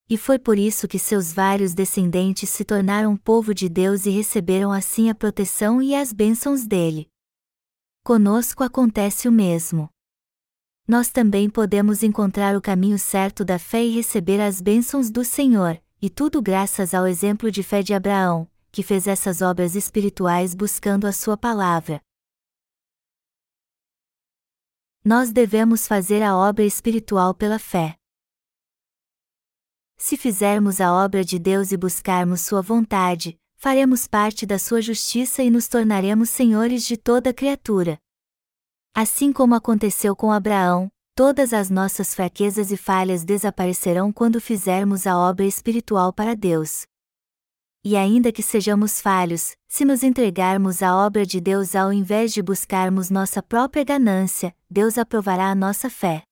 E 0.09 0.17
foi 0.17 0.39
por 0.39 0.59
isso 0.59 0.89
que 0.89 0.99
seus 0.99 1.33
vários 1.33 1.75
descendentes 1.75 2.49
se 2.49 2.65
tornaram 2.65 3.17
povo 3.17 3.55
de 3.55 3.69
Deus 3.69 4.07
e 4.07 4.11
receberam 4.11 4.73
assim 4.73 5.09
a 5.09 5.15
proteção 5.15 5.81
e 5.83 5.95
as 5.95 6.13
bênçãos 6.13 6.67
dele. 6.67 7.09
Conosco 8.03 8.65
acontece 8.65 9.29
o 9.29 9.33
mesmo. 9.33 9.89
Nós 10.89 11.11
também 11.11 11.49
podemos 11.49 12.03
encontrar 12.03 12.57
o 12.57 12.61
caminho 12.61 12.99
certo 12.99 13.45
da 13.45 13.59
fé 13.59 13.85
e 13.85 13.91
receber 13.91 14.41
as 14.41 14.61
bênçãos 14.61 15.11
do 15.11 15.25
Senhor, 15.25 15.81
e 16.03 16.11
tudo 16.11 16.43
graças 16.43 16.95
ao 16.95 17.07
exemplo 17.07 17.51
de 17.51 17.63
fé 17.63 17.83
de 17.83 17.95
Abraão, 17.95 18.49
que 18.73 18.83
fez 18.83 19.07
essas 19.07 19.43
obras 19.43 19.77
espirituais 19.77 20.55
buscando 20.55 21.07
a 21.07 21.13
Sua 21.13 21.37
palavra. 21.37 22.01
Nós 25.03 25.33
devemos 25.33 25.87
fazer 25.87 26.23
a 26.23 26.37
obra 26.37 26.63
espiritual 26.63 27.35
pela 27.35 27.59
fé. 27.59 27.97
Se 29.97 30.15
fizermos 30.15 30.79
a 30.79 30.93
obra 30.93 31.25
de 31.25 31.39
Deus 31.39 31.73
e 31.73 31.77
buscarmos 31.77 32.43
Sua 32.43 32.61
vontade, 32.61 33.41
faremos 33.57 34.07
parte 34.07 34.45
da 34.45 34.59
sua 34.59 34.83
justiça 34.83 35.43
e 35.43 35.49
nos 35.49 35.69
tornaremos 35.69 36.29
senhores 36.29 36.85
de 36.85 36.99
toda 36.99 37.33
criatura. 37.33 37.99
Assim 38.95 39.33
como 39.33 39.55
aconteceu 39.55 40.15
com 40.15 40.31
Abraão, 40.31 40.93
todas 41.15 41.55
as 41.55 41.71
nossas 41.71 42.15
fraquezas 42.15 42.71
e 42.71 42.77
falhas 42.77 43.25
desaparecerão 43.25 44.13
quando 44.13 44.39
fizermos 44.39 45.07
a 45.07 45.17
obra 45.17 45.47
espiritual 45.47 46.13
para 46.13 46.37
Deus. 46.37 46.85
E 47.83 47.97
ainda 47.97 48.31
que 48.31 48.43
sejamos 48.43 49.01
falhos, 49.01 49.57
se 49.67 49.87
nos 49.87 50.03
entregarmos 50.03 50.83
à 50.83 50.95
obra 50.95 51.25
de 51.25 51.41
Deus 51.41 51.75
ao 51.75 51.91
invés 51.91 52.31
de 52.31 52.43
buscarmos 52.43 53.09
nossa 53.09 53.43
própria 53.43 53.83
ganância, 53.83 54.55
Deus 54.71 54.99
aprovará 54.99 55.51
a 55.51 55.55
nossa 55.55 55.89
fé. 55.89 56.23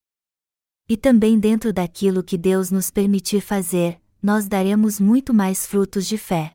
E 0.86 0.94
também 0.94 1.38
dentro 1.38 1.72
daquilo 1.72 2.22
que 2.22 2.36
Deus 2.36 2.70
nos 2.70 2.90
permitir 2.90 3.40
fazer, 3.40 3.98
nós 4.22 4.46
daremos 4.46 5.00
muito 5.00 5.32
mais 5.32 5.66
frutos 5.66 6.06
de 6.06 6.18
fé. 6.18 6.52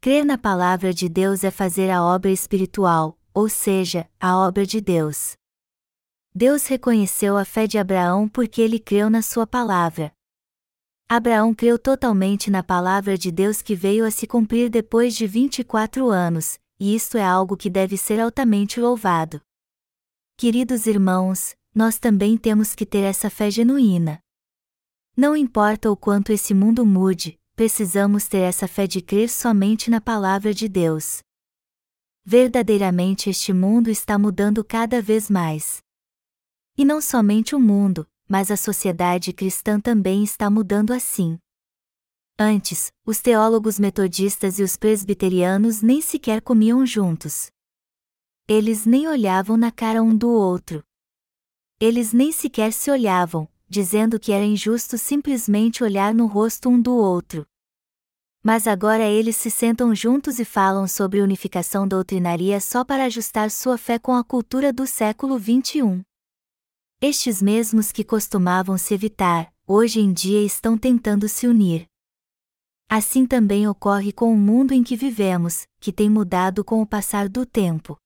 Crer 0.00 0.24
na 0.24 0.38
palavra 0.38 0.94
de 0.94 1.06
Deus 1.06 1.44
é 1.44 1.50
fazer 1.50 1.90
a 1.90 2.02
obra 2.02 2.30
espiritual, 2.30 3.18
ou 3.34 3.50
seja, 3.50 4.08
a 4.18 4.38
obra 4.38 4.64
de 4.64 4.80
Deus. 4.80 5.34
Deus 6.34 6.66
reconheceu 6.66 7.36
a 7.36 7.44
fé 7.44 7.66
de 7.66 7.76
Abraão 7.76 8.26
porque 8.26 8.62
ele 8.62 8.78
creu 8.78 9.10
na 9.10 9.20
sua 9.20 9.46
palavra. 9.46 10.10
Abraão 11.12 11.52
creu 11.52 11.76
totalmente 11.76 12.52
na 12.52 12.62
palavra 12.62 13.18
de 13.18 13.32
Deus 13.32 13.60
que 13.60 13.74
veio 13.74 14.06
a 14.06 14.12
se 14.12 14.28
cumprir 14.28 14.70
depois 14.70 15.16
de 15.16 15.26
24 15.26 16.08
anos, 16.08 16.56
e 16.78 16.94
isto 16.94 17.18
é 17.18 17.24
algo 17.24 17.56
que 17.56 17.68
deve 17.68 17.96
ser 17.96 18.20
altamente 18.20 18.78
louvado. 18.78 19.40
Queridos 20.36 20.86
irmãos, 20.86 21.56
nós 21.74 21.98
também 21.98 22.38
temos 22.38 22.76
que 22.76 22.86
ter 22.86 23.00
essa 23.00 23.28
fé 23.28 23.50
genuína. 23.50 24.20
Não 25.16 25.36
importa 25.36 25.90
o 25.90 25.96
quanto 25.96 26.30
esse 26.30 26.54
mundo 26.54 26.86
mude, 26.86 27.36
precisamos 27.56 28.28
ter 28.28 28.42
essa 28.42 28.68
fé 28.68 28.86
de 28.86 29.02
crer 29.02 29.28
somente 29.28 29.90
na 29.90 30.00
palavra 30.00 30.54
de 30.54 30.68
Deus. 30.68 31.24
Verdadeiramente 32.24 33.28
este 33.28 33.52
mundo 33.52 33.90
está 33.90 34.16
mudando 34.16 34.62
cada 34.62 35.02
vez 35.02 35.28
mais. 35.28 35.82
E 36.78 36.84
não 36.84 37.00
somente 37.00 37.56
o 37.56 37.58
mundo, 37.58 38.06
mas 38.30 38.48
a 38.48 38.56
sociedade 38.56 39.32
cristã 39.32 39.80
também 39.80 40.22
está 40.22 40.48
mudando 40.48 40.92
assim. 40.92 41.36
Antes, 42.38 42.92
os 43.04 43.20
teólogos 43.20 43.76
metodistas 43.76 44.60
e 44.60 44.62
os 44.62 44.76
presbiterianos 44.76 45.82
nem 45.82 46.00
sequer 46.00 46.40
comiam 46.40 46.86
juntos. 46.86 47.50
Eles 48.46 48.86
nem 48.86 49.08
olhavam 49.08 49.56
na 49.56 49.72
cara 49.72 50.00
um 50.00 50.16
do 50.16 50.30
outro. 50.30 50.80
Eles 51.80 52.12
nem 52.12 52.30
sequer 52.30 52.72
se 52.72 52.88
olhavam, 52.88 53.48
dizendo 53.68 54.20
que 54.20 54.30
era 54.30 54.44
injusto 54.44 54.96
simplesmente 54.96 55.82
olhar 55.82 56.14
no 56.14 56.26
rosto 56.26 56.68
um 56.68 56.80
do 56.80 56.94
outro. 56.94 57.44
Mas 58.44 58.68
agora 58.68 59.02
eles 59.02 59.34
se 59.34 59.50
sentam 59.50 59.92
juntos 59.92 60.38
e 60.38 60.44
falam 60.44 60.86
sobre 60.86 61.20
unificação 61.20 61.86
doutrinaria 61.86 62.60
só 62.60 62.84
para 62.84 63.06
ajustar 63.06 63.50
sua 63.50 63.76
fé 63.76 63.98
com 63.98 64.14
a 64.14 64.22
cultura 64.22 64.72
do 64.72 64.86
século 64.86 65.36
XXI. 65.36 66.04
Estes 67.02 67.40
mesmos 67.40 67.90
que 67.90 68.04
costumavam 68.04 68.76
se 68.76 68.92
evitar, 68.92 69.50
hoje 69.66 70.00
em 70.00 70.12
dia 70.12 70.44
estão 70.44 70.76
tentando 70.76 71.30
se 71.30 71.46
unir. 71.46 71.86
Assim 72.90 73.24
também 73.24 73.66
ocorre 73.66 74.12
com 74.12 74.30
o 74.30 74.36
mundo 74.36 74.72
em 74.72 74.82
que 74.82 74.94
vivemos, 74.94 75.66
que 75.80 75.94
tem 75.94 76.10
mudado 76.10 76.62
com 76.62 76.82
o 76.82 76.86
passar 76.86 77.26
do 77.26 77.46
tempo. 77.46 77.96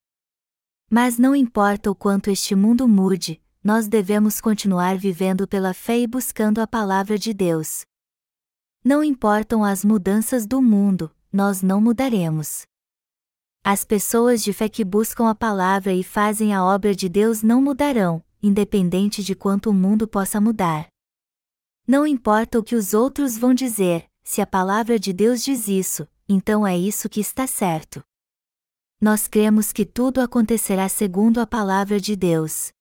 Mas 0.89 1.17
não 1.17 1.35
importa 1.35 1.91
o 1.91 1.95
quanto 1.95 2.29
este 2.29 2.55
mundo 2.55 2.87
mude, 2.87 3.41
nós 3.61 3.85
devemos 3.85 4.39
continuar 4.39 4.97
vivendo 4.97 5.45
pela 5.45 5.73
fé 5.73 5.99
e 5.99 6.07
buscando 6.07 6.59
a 6.59 6.67
palavra 6.67 7.19
de 7.19 7.33
Deus. 7.33 7.83
Não 8.81 9.03
importam 9.03 9.61
as 9.61 9.83
mudanças 9.83 10.45
do 10.45 10.61
mundo, 10.61 11.13
nós 11.33 11.61
não 11.61 11.81
mudaremos. 11.81 12.65
As 13.61 13.83
pessoas 13.83 14.41
de 14.41 14.53
fé 14.53 14.69
que 14.69 14.85
buscam 14.85 15.27
a 15.27 15.35
palavra 15.35 15.91
e 15.91 16.01
fazem 16.01 16.53
a 16.53 16.63
obra 16.63 16.95
de 16.95 17.09
Deus 17.09 17.43
não 17.43 17.61
mudarão, 17.61 18.23
independente 18.45 19.23
de 19.23 19.33
quanto 19.33 19.71
o 19.71 19.73
mundo 19.73 20.07
possa 20.07 20.39
mudar. 20.39 20.87
Não 21.87 22.05
importa 22.05 22.59
o 22.59 22.63
que 22.63 22.75
os 22.75 22.93
outros 22.93 23.37
vão 23.37 23.55
dizer, 23.55 24.07
se 24.23 24.39
a 24.39 24.45
palavra 24.45 24.99
de 24.99 25.11
Deus 25.11 25.43
diz 25.43 25.67
isso, 25.67 26.07
então 26.29 26.65
é 26.65 26.77
isso 26.77 27.09
que 27.09 27.19
está 27.19 27.47
certo. 27.47 28.03
Nós 29.01 29.27
cremos 29.27 29.73
que 29.73 29.83
tudo 29.83 30.21
acontecerá 30.21 30.87
segundo 30.87 31.39
a 31.39 31.47
palavra 31.47 31.99
de 31.99 32.15
Deus. 32.15 32.71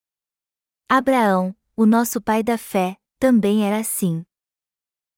Abraão, 0.87 1.57
o 1.74 1.87
nosso 1.87 2.20
pai 2.20 2.42
da 2.42 2.59
fé, 2.59 2.96
também 3.18 3.66
era 3.66 3.79
assim. 3.79 4.22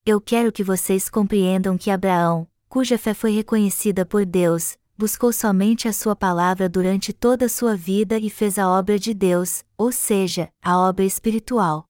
Eu 0.05 0.21
quero 0.21 0.53
que 0.53 0.63
vocês 0.63 1.09
compreendam 1.09 1.77
que 1.77 1.91
Abraão, 1.91 2.49
cuja 2.69 2.97
fé 2.97 3.13
foi 3.15 3.33
reconhecida 3.33 4.07
por 4.07 4.25
Deus, 4.25 4.79
buscou 4.97 5.33
somente 5.33 5.87
a 5.87 5.93
sua 5.93 6.17
palavra 6.17 6.69
durante 6.69 7.13
toda 7.13 7.47
a 7.47 7.49
sua 7.49 7.77
vida 7.77 8.19
e 8.19 8.31
fez 8.31 8.59
a 8.59 8.69
obra 8.69 8.99
de 8.99 9.13
Deus, 9.13 9.65
ou 9.77 9.93
seja, 9.93 10.51
a 10.63 10.79
obra 10.79 11.05
espiritual. 11.05 11.87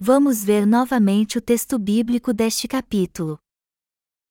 Vamos 0.00 0.44
ver 0.44 0.66
novamente 0.66 1.38
o 1.38 1.40
texto 1.40 1.78
bíblico 1.78 2.32
deste 2.32 2.66
capítulo. 2.66 3.38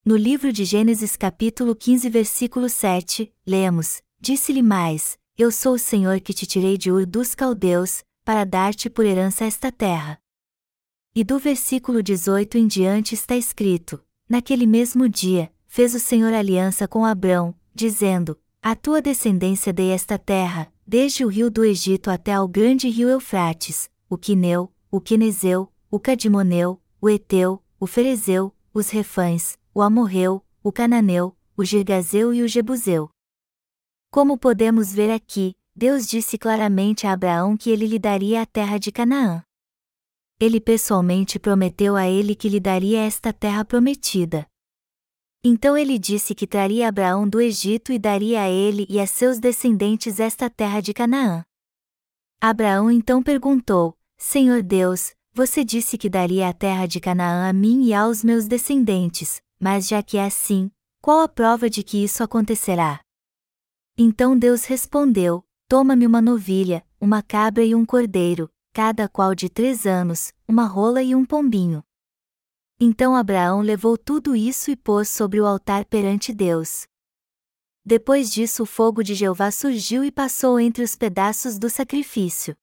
No 0.03 0.15
livro 0.15 0.53
de 0.53 0.63
Gênesis 0.63 1.17
capítulo 1.17 1.75
15 1.75 2.09
versículo 2.09 2.69
7, 2.69 3.33
lemos, 3.45 4.01
Disse-lhe 4.19 4.63
mais, 4.63 5.19
Eu 5.37 5.51
sou 5.51 5.73
o 5.73 5.79
Senhor 5.79 6.19
que 6.21 6.33
te 6.33 6.45
tirei 6.45 6.77
de 6.77 6.91
Ur 6.91 7.05
dos 7.05 7.35
caldeus, 7.35 8.03
para 8.23 8.45
dar-te 8.45 8.89
por 8.89 9.05
herança 9.05 9.45
esta 9.45 9.71
terra. 9.71 10.19
E 11.13 11.23
do 11.23 11.37
versículo 11.37 12.01
18 12.01 12.57
em 12.57 12.67
diante 12.67 13.13
está 13.13 13.35
escrito, 13.35 14.01
Naquele 14.29 14.65
mesmo 14.65 15.07
dia, 15.07 15.51
fez 15.67 15.93
o 15.93 15.99
Senhor 15.99 16.33
aliança 16.33 16.87
com 16.87 17.05
Abrão, 17.05 17.55
dizendo: 17.77 18.37
A 18.61 18.75
tua 18.75 19.01
descendência 19.01 19.71
dei 19.71 19.91
esta 19.91 20.17
terra, 20.17 20.73
desde 20.85 21.23
o 21.23 21.27
rio 21.27 21.49
do 21.49 21.63
Egito 21.63 22.09
até 22.09 22.33
ao 22.33 22.47
grande 22.47 22.89
rio 22.89 23.07
Eufrates, 23.07 23.89
o 24.09 24.17
Quineu, 24.17 24.73
o 24.91 24.99
Quenezeu, 24.99 25.71
o 25.89 25.99
Cadimoneu, 25.99 26.81
o 26.99 27.09
Eteu, 27.09 27.63
o 27.79 27.85
Ferezeu, 27.85 28.53
os 28.73 28.89
Refães, 28.89 29.57
o 29.73 29.81
Amorreu, 29.81 30.43
o 30.63 30.71
Cananeu, 30.71 31.37
o 31.55 31.63
Girgazeu 31.63 32.33
e 32.33 32.41
o 32.41 32.47
Jebuseu. 32.47 33.09
Como 34.11 34.37
podemos 34.37 34.91
ver 34.91 35.11
aqui, 35.11 35.55
Deus 35.75 36.07
disse 36.07 36.37
claramente 36.37 37.05
a 37.05 37.13
Abraão 37.13 37.55
que 37.55 37.69
ele 37.69 37.85
lhe 37.85 37.99
daria 37.99 38.41
a 38.41 38.45
terra 38.45 38.79
de 38.79 38.91
Canaã. 38.91 39.43
Ele 40.39 40.59
pessoalmente 40.59 41.37
prometeu 41.37 41.95
a 41.95 42.07
ele 42.07 42.33
que 42.33 42.49
lhe 42.49 42.59
daria 42.59 42.99
esta 42.99 43.31
terra 43.31 43.63
prometida. 43.63 44.47
Então 45.49 45.77
ele 45.77 45.97
disse 45.97 46.35
que 46.35 46.45
traria 46.45 46.89
Abraão 46.89 47.25
do 47.25 47.39
Egito 47.39 47.93
e 47.93 47.97
daria 47.97 48.41
a 48.41 48.49
ele 48.49 48.85
e 48.89 48.99
a 48.99 49.07
seus 49.07 49.39
descendentes 49.39 50.19
esta 50.19 50.49
terra 50.49 50.81
de 50.81 50.93
Canaã. 50.93 51.41
Abraão 52.41 52.91
então 52.91 53.23
perguntou: 53.23 53.97
Senhor 54.17 54.61
Deus, 54.61 55.13
você 55.33 55.63
disse 55.63 55.97
que 55.97 56.09
daria 56.09 56.49
a 56.49 56.53
terra 56.53 56.85
de 56.85 56.99
Canaã 56.99 57.47
a 57.47 57.53
mim 57.53 57.85
e 57.85 57.93
aos 57.93 58.25
meus 58.25 58.45
descendentes, 58.45 59.41
mas 59.57 59.87
já 59.87 60.03
que 60.03 60.17
é 60.17 60.25
assim, 60.25 60.69
qual 61.01 61.21
a 61.21 61.29
prova 61.29 61.69
de 61.69 61.81
que 61.81 62.03
isso 62.03 62.21
acontecerá? 62.21 62.99
Então 63.97 64.37
Deus 64.37 64.65
respondeu: 64.65 65.45
Toma-me 65.69 66.05
uma 66.05 66.21
novilha, 66.21 66.85
uma 66.99 67.23
cabra 67.23 67.63
e 67.63 67.73
um 67.73 67.85
cordeiro, 67.85 68.49
cada 68.73 69.07
qual 69.07 69.33
de 69.33 69.47
três 69.47 69.87
anos, 69.87 70.33
uma 70.45 70.65
rola 70.65 71.01
e 71.01 71.15
um 71.15 71.23
pombinho. 71.23 71.81
Então 72.79 73.15
Abraão 73.15 73.61
levou 73.61 73.97
tudo 73.97 74.35
isso 74.35 74.69
e 74.69 74.75
pôs 74.75 75.09
sobre 75.09 75.41
o 75.41 75.47
altar 75.47 75.83
perante 75.85 76.31
Deus. 76.31 76.85
Depois 77.83 78.31
disso 78.31 78.63
o 78.63 78.65
fogo 78.67 79.01
de 79.01 79.15
Jeová 79.15 79.49
surgiu 79.49 80.03
e 80.03 80.11
passou 80.11 80.59
entre 80.59 80.83
os 80.83 80.95
pedaços 80.95 81.57
do 81.57 81.71
sacrifício. 81.71 82.55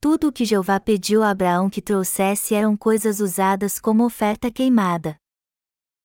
Tudo 0.00 0.28
o 0.28 0.32
que 0.32 0.44
Jeová 0.44 0.78
pediu 0.78 1.24
a 1.24 1.30
Abraão 1.30 1.68
que 1.68 1.82
trouxesse 1.82 2.54
eram 2.54 2.76
coisas 2.76 3.18
usadas 3.18 3.80
como 3.80 4.04
oferta 4.04 4.52
queimada. 4.52 5.16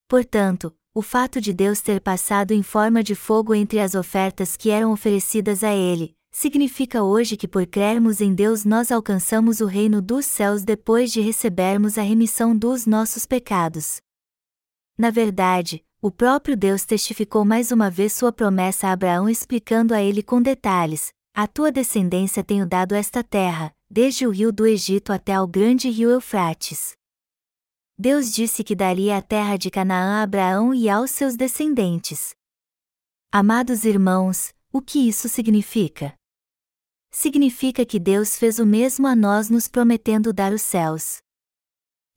Portanto, 0.08 0.76
o 0.92 1.04
fato 1.04 1.40
de 1.40 1.54
Deus 1.54 1.82
ter 1.82 2.02
passado 2.02 2.52
em 2.52 2.64
forma 2.64 3.04
de 3.04 3.14
fogo 3.14 3.54
entre 3.54 3.80
as 3.80 3.94
ofertas 3.94 4.58
que 4.58 4.72
eram 4.72 4.92
oferecidas 4.92 5.64
a 5.64 5.72
ele, 5.72 6.16
significa 6.34 7.04
hoje 7.04 7.38
que 7.38 7.48
por 7.48 7.66
crermos 7.68 8.20
em 8.20 8.34
Deus 8.34 8.66
nós 8.66 8.92
alcançamos 8.92 9.62
o 9.62 9.68
reino 9.68 10.02
dos 10.02 10.26
céus 10.26 10.64
depois 10.64 11.12
de 11.14 11.22
recebermos 11.22 11.98
a 11.98 12.02
remissão 12.02 12.58
dos 12.58 12.88
nossos 12.88 13.26
pecados. 13.26 14.02
Na 14.98 15.12
verdade, 15.12 15.86
o 16.02 16.12
próprio 16.12 16.58
Deus 16.58 16.84
testificou 16.84 17.46
mais 17.46 17.72
uma 17.72 17.90
vez 17.90 18.14
sua 18.14 18.34
promessa 18.34 18.88
a 18.88 18.92
Abraão 18.92 19.30
explicando 19.30 19.94
a 19.94 20.02
ele 20.02 20.24
com 20.24 20.42
detalhes: 20.42 21.14
A 21.34 21.48
tua 21.48 21.72
descendência 21.72 22.44
tenho 22.44 22.66
dado 22.66 22.94
esta 22.94 23.24
terra, 23.24 23.72
desde 23.90 24.26
o 24.26 24.32
rio 24.32 24.52
do 24.52 24.66
Egito 24.66 25.14
até 25.14 25.36
ao 25.36 25.48
grande 25.48 25.90
rio 25.90 26.10
Eufrates. 26.10 26.94
Deus 27.98 28.34
disse 28.34 28.64
que 28.64 28.76
daria 28.76 29.18
a 29.18 29.22
terra 29.22 29.56
de 29.56 29.70
Canaã 29.70 30.20
a 30.20 30.24
Abraão 30.24 30.74
e 30.74 30.90
aos 30.90 31.12
seus 31.12 31.36
descendentes. 31.36 32.34
Amados 33.32 33.86
irmãos, 33.86 34.52
o 34.72 34.82
que 34.82 35.08
isso 35.08 35.30
significa? 35.30 36.14
Significa 37.14 37.86
que 37.86 38.00
Deus 38.00 38.36
fez 38.38 38.58
o 38.58 38.66
mesmo 38.66 39.08
a 39.08 39.16
nós 39.16 39.50
nos 39.50 39.68
prometendo 39.68 40.34
dar 40.34 40.52
os 40.52 40.64
céus. 40.64 41.20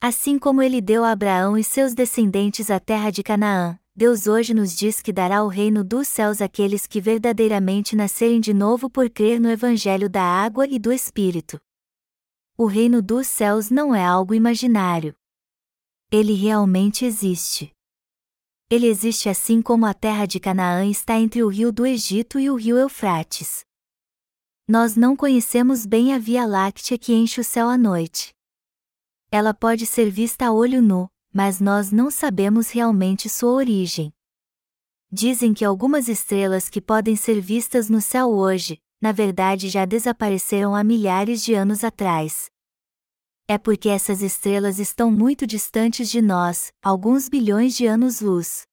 Assim 0.00 0.38
como 0.38 0.62
ele 0.62 0.80
deu 0.80 1.04
a 1.04 1.12
Abraão 1.12 1.56
e 1.56 1.62
seus 1.62 1.94
descendentes 1.94 2.70
a 2.70 2.80
terra 2.80 3.10
de 3.10 3.22
Canaã, 3.22 3.78
Deus 3.94 4.26
hoje 4.26 4.52
nos 4.52 4.74
diz 4.74 5.00
que 5.00 5.12
dará 5.12 5.42
o 5.42 5.48
reino 5.48 5.84
dos 5.84 6.08
céus 6.08 6.40
àqueles 6.40 6.86
que 6.86 7.00
verdadeiramente 7.00 7.94
nascerem 7.94 8.40
de 8.40 8.52
novo 8.52 8.90
por 8.90 9.08
crer 9.08 9.38
no 9.40 9.50
Evangelho 9.50 10.08
da 10.08 10.22
água 10.22 10.66
e 10.66 10.78
do 10.78 10.92
Espírito. 10.92 11.60
O 12.56 12.66
reino 12.66 13.02
dos 13.02 13.26
céus 13.26 13.70
não 13.70 13.94
é 13.94 14.04
algo 14.04 14.34
imaginário. 14.34 15.14
Ele 16.10 16.32
realmente 16.32 17.04
existe. 17.04 17.70
Ele 18.70 18.86
existe 18.86 19.28
assim 19.28 19.60
como 19.60 19.84
a 19.86 19.92
terra 19.92 20.26
de 20.26 20.40
Canaã 20.40 20.86
está 20.86 21.18
entre 21.18 21.42
o 21.42 21.48
rio 21.48 21.70
do 21.70 21.86
Egito 21.86 22.40
e 22.40 22.48
o 22.48 22.56
rio 22.56 22.78
Eufrates. 22.78 23.65
Nós 24.68 24.96
não 24.96 25.14
conhecemos 25.14 25.86
bem 25.86 26.12
a 26.12 26.18
Via 26.18 26.44
Láctea 26.44 26.98
que 26.98 27.14
enche 27.14 27.40
o 27.40 27.44
céu 27.44 27.68
à 27.68 27.78
noite. 27.78 28.34
Ela 29.30 29.54
pode 29.54 29.86
ser 29.86 30.10
vista 30.10 30.46
a 30.46 30.52
olho 30.52 30.82
nu, 30.82 31.08
mas 31.32 31.60
nós 31.60 31.92
não 31.92 32.10
sabemos 32.10 32.70
realmente 32.70 33.28
sua 33.28 33.52
origem. 33.52 34.12
Dizem 35.08 35.54
que 35.54 35.64
algumas 35.64 36.08
estrelas 36.08 36.68
que 36.68 36.80
podem 36.80 37.14
ser 37.14 37.40
vistas 37.40 37.88
no 37.88 38.00
céu 38.00 38.28
hoje, 38.28 38.82
na 39.00 39.12
verdade 39.12 39.68
já 39.68 39.84
desapareceram 39.84 40.74
há 40.74 40.82
milhares 40.82 41.44
de 41.44 41.54
anos 41.54 41.84
atrás. 41.84 42.50
É 43.46 43.56
porque 43.58 43.88
essas 43.88 44.20
estrelas 44.20 44.80
estão 44.80 45.12
muito 45.12 45.46
distantes 45.46 46.10
de 46.10 46.20
nós, 46.20 46.72
alguns 46.82 47.28
bilhões 47.28 47.76
de 47.76 47.86
anos-luz. 47.86 48.66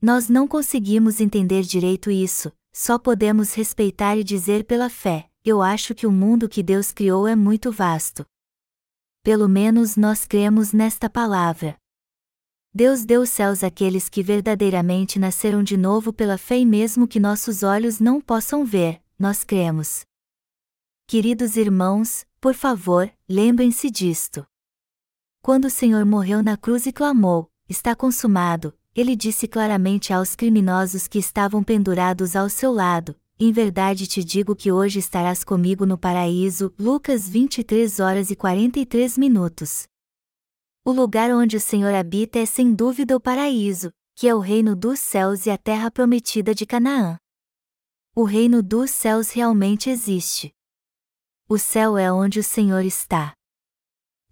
Nós 0.00 0.30
não 0.30 0.48
conseguimos 0.48 1.20
entender 1.20 1.62
direito 1.62 2.10
isso, 2.10 2.50
só 2.76 2.98
podemos 2.98 3.54
respeitar 3.54 4.16
e 4.16 4.24
dizer 4.24 4.64
pela 4.64 4.90
fé: 4.90 5.30
eu 5.44 5.62
acho 5.62 5.94
que 5.94 6.06
o 6.06 6.10
mundo 6.12 6.48
que 6.48 6.60
Deus 6.60 6.90
criou 6.90 7.28
é 7.28 7.36
muito 7.36 7.70
vasto. 7.70 8.26
Pelo 9.22 9.48
menos 9.48 9.96
nós 9.96 10.26
cremos 10.26 10.72
nesta 10.72 11.08
palavra. 11.08 11.76
Deus 12.74 13.04
deu 13.04 13.22
os 13.22 13.30
céus 13.30 13.62
àqueles 13.62 14.08
que 14.08 14.22
verdadeiramente 14.22 15.18
nasceram 15.18 15.62
de 15.62 15.76
novo 15.76 16.12
pela 16.12 16.36
fé 16.36 16.58
e 16.58 16.66
mesmo 16.66 17.06
que 17.06 17.20
nossos 17.20 17.62
olhos 17.62 18.00
não 18.00 18.20
possam 18.20 18.64
ver, 18.64 19.00
nós 19.16 19.44
cremos. 19.44 20.04
Queridos 21.06 21.56
irmãos, 21.56 22.26
por 22.40 22.54
favor, 22.54 23.08
lembrem-se 23.28 23.88
disto. 23.88 24.44
Quando 25.40 25.66
o 25.66 25.70
Senhor 25.70 26.04
morreu 26.04 26.42
na 26.42 26.56
cruz 26.56 26.86
e 26.86 26.92
clamou: 26.92 27.48
Está 27.68 27.94
consumado, 27.94 28.76
ele 28.94 29.16
disse 29.16 29.48
claramente 29.48 30.12
aos 30.12 30.36
criminosos 30.36 31.08
que 31.08 31.18
estavam 31.18 31.64
pendurados 31.64 32.36
ao 32.36 32.48
seu 32.48 32.72
lado: 32.72 33.16
Em 33.38 33.50
verdade 33.50 34.06
te 34.06 34.22
digo 34.22 34.54
que 34.54 34.70
hoje 34.70 35.00
estarás 35.00 35.42
comigo 35.42 35.84
no 35.84 35.98
paraíso. 35.98 36.72
Lucas 36.78 37.28
23 37.28 37.98
horas 37.98 38.30
e 38.30 38.36
43 38.36 39.18
minutos. 39.18 39.88
O 40.84 40.92
lugar 40.92 41.30
onde 41.30 41.56
o 41.56 41.60
Senhor 41.60 41.94
habita 41.94 42.38
é 42.38 42.46
sem 42.46 42.72
dúvida 42.72 43.16
o 43.16 43.20
paraíso, 43.20 43.90
que 44.14 44.28
é 44.28 44.34
o 44.34 44.38
reino 44.38 44.76
dos 44.76 45.00
céus 45.00 45.46
e 45.46 45.50
a 45.50 45.58
terra 45.58 45.90
prometida 45.90 46.54
de 46.54 46.64
Canaã. 46.64 47.18
O 48.14 48.22
reino 48.22 48.62
dos 48.62 48.90
céus 48.90 49.30
realmente 49.30 49.90
existe. 49.90 50.54
O 51.48 51.58
céu 51.58 51.98
é 51.98 52.12
onde 52.12 52.38
o 52.38 52.44
Senhor 52.44 52.84
está. 52.84 53.34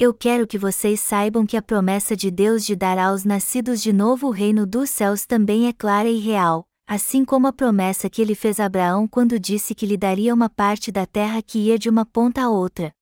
Eu 0.05 0.12
quero 0.12 0.49
que 0.49 0.59
vocês 0.59 1.01
saibam 1.01 1.47
que 1.47 1.57
a 1.57 1.62
promessa 1.62 2.17
de 2.17 2.29
Deus 2.29 2.67
de 2.67 2.75
dar 2.75 2.99
aos 2.99 3.23
nascidos 3.23 3.81
de 3.81 3.93
novo 3.93 4.27
o 4.27 4.31
reino 4.33 4.67
dos 4.67 4.91
céus 4.91 5.25
também 5.25 5.69
é 5.69 5.73
clara 5.73 6.09
e 6.09 6.19
real. 6.19 6.67
assim 6.88 7.25
como 7.25 7.47
a 7.47 7.53
promessa 7.53 8.11
que 8.11 8.21
ele 8.21 8.35
fez 8.35 8.59
a 8.59 8.67
Abraão 8.67 9.07
quando 9.07 9.38
disse 9.38 9.77
que 9.77 9.87
lhe 9.87 9.97
daria 9.97 10.35
uma 10.35 10.51
parte 10.51 10.91
da 10.91 11.07
terra 11.07 11.41
que 11.41 11.69
ia 11.69 11.79
de 11.79 11.88
uma 11.88 12.05
ponta 12.05 12.43
a 12.43 12.51
outra. 12.51 12.93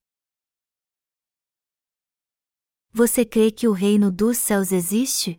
Você 2.92 3.24
crê 3.24 3.50
que 3.50 3.66
o 3.66 3.72
reino 3.72 4.12
dos 4.12 4.36
céus 4.36 4.70
existe? 4.70 5.38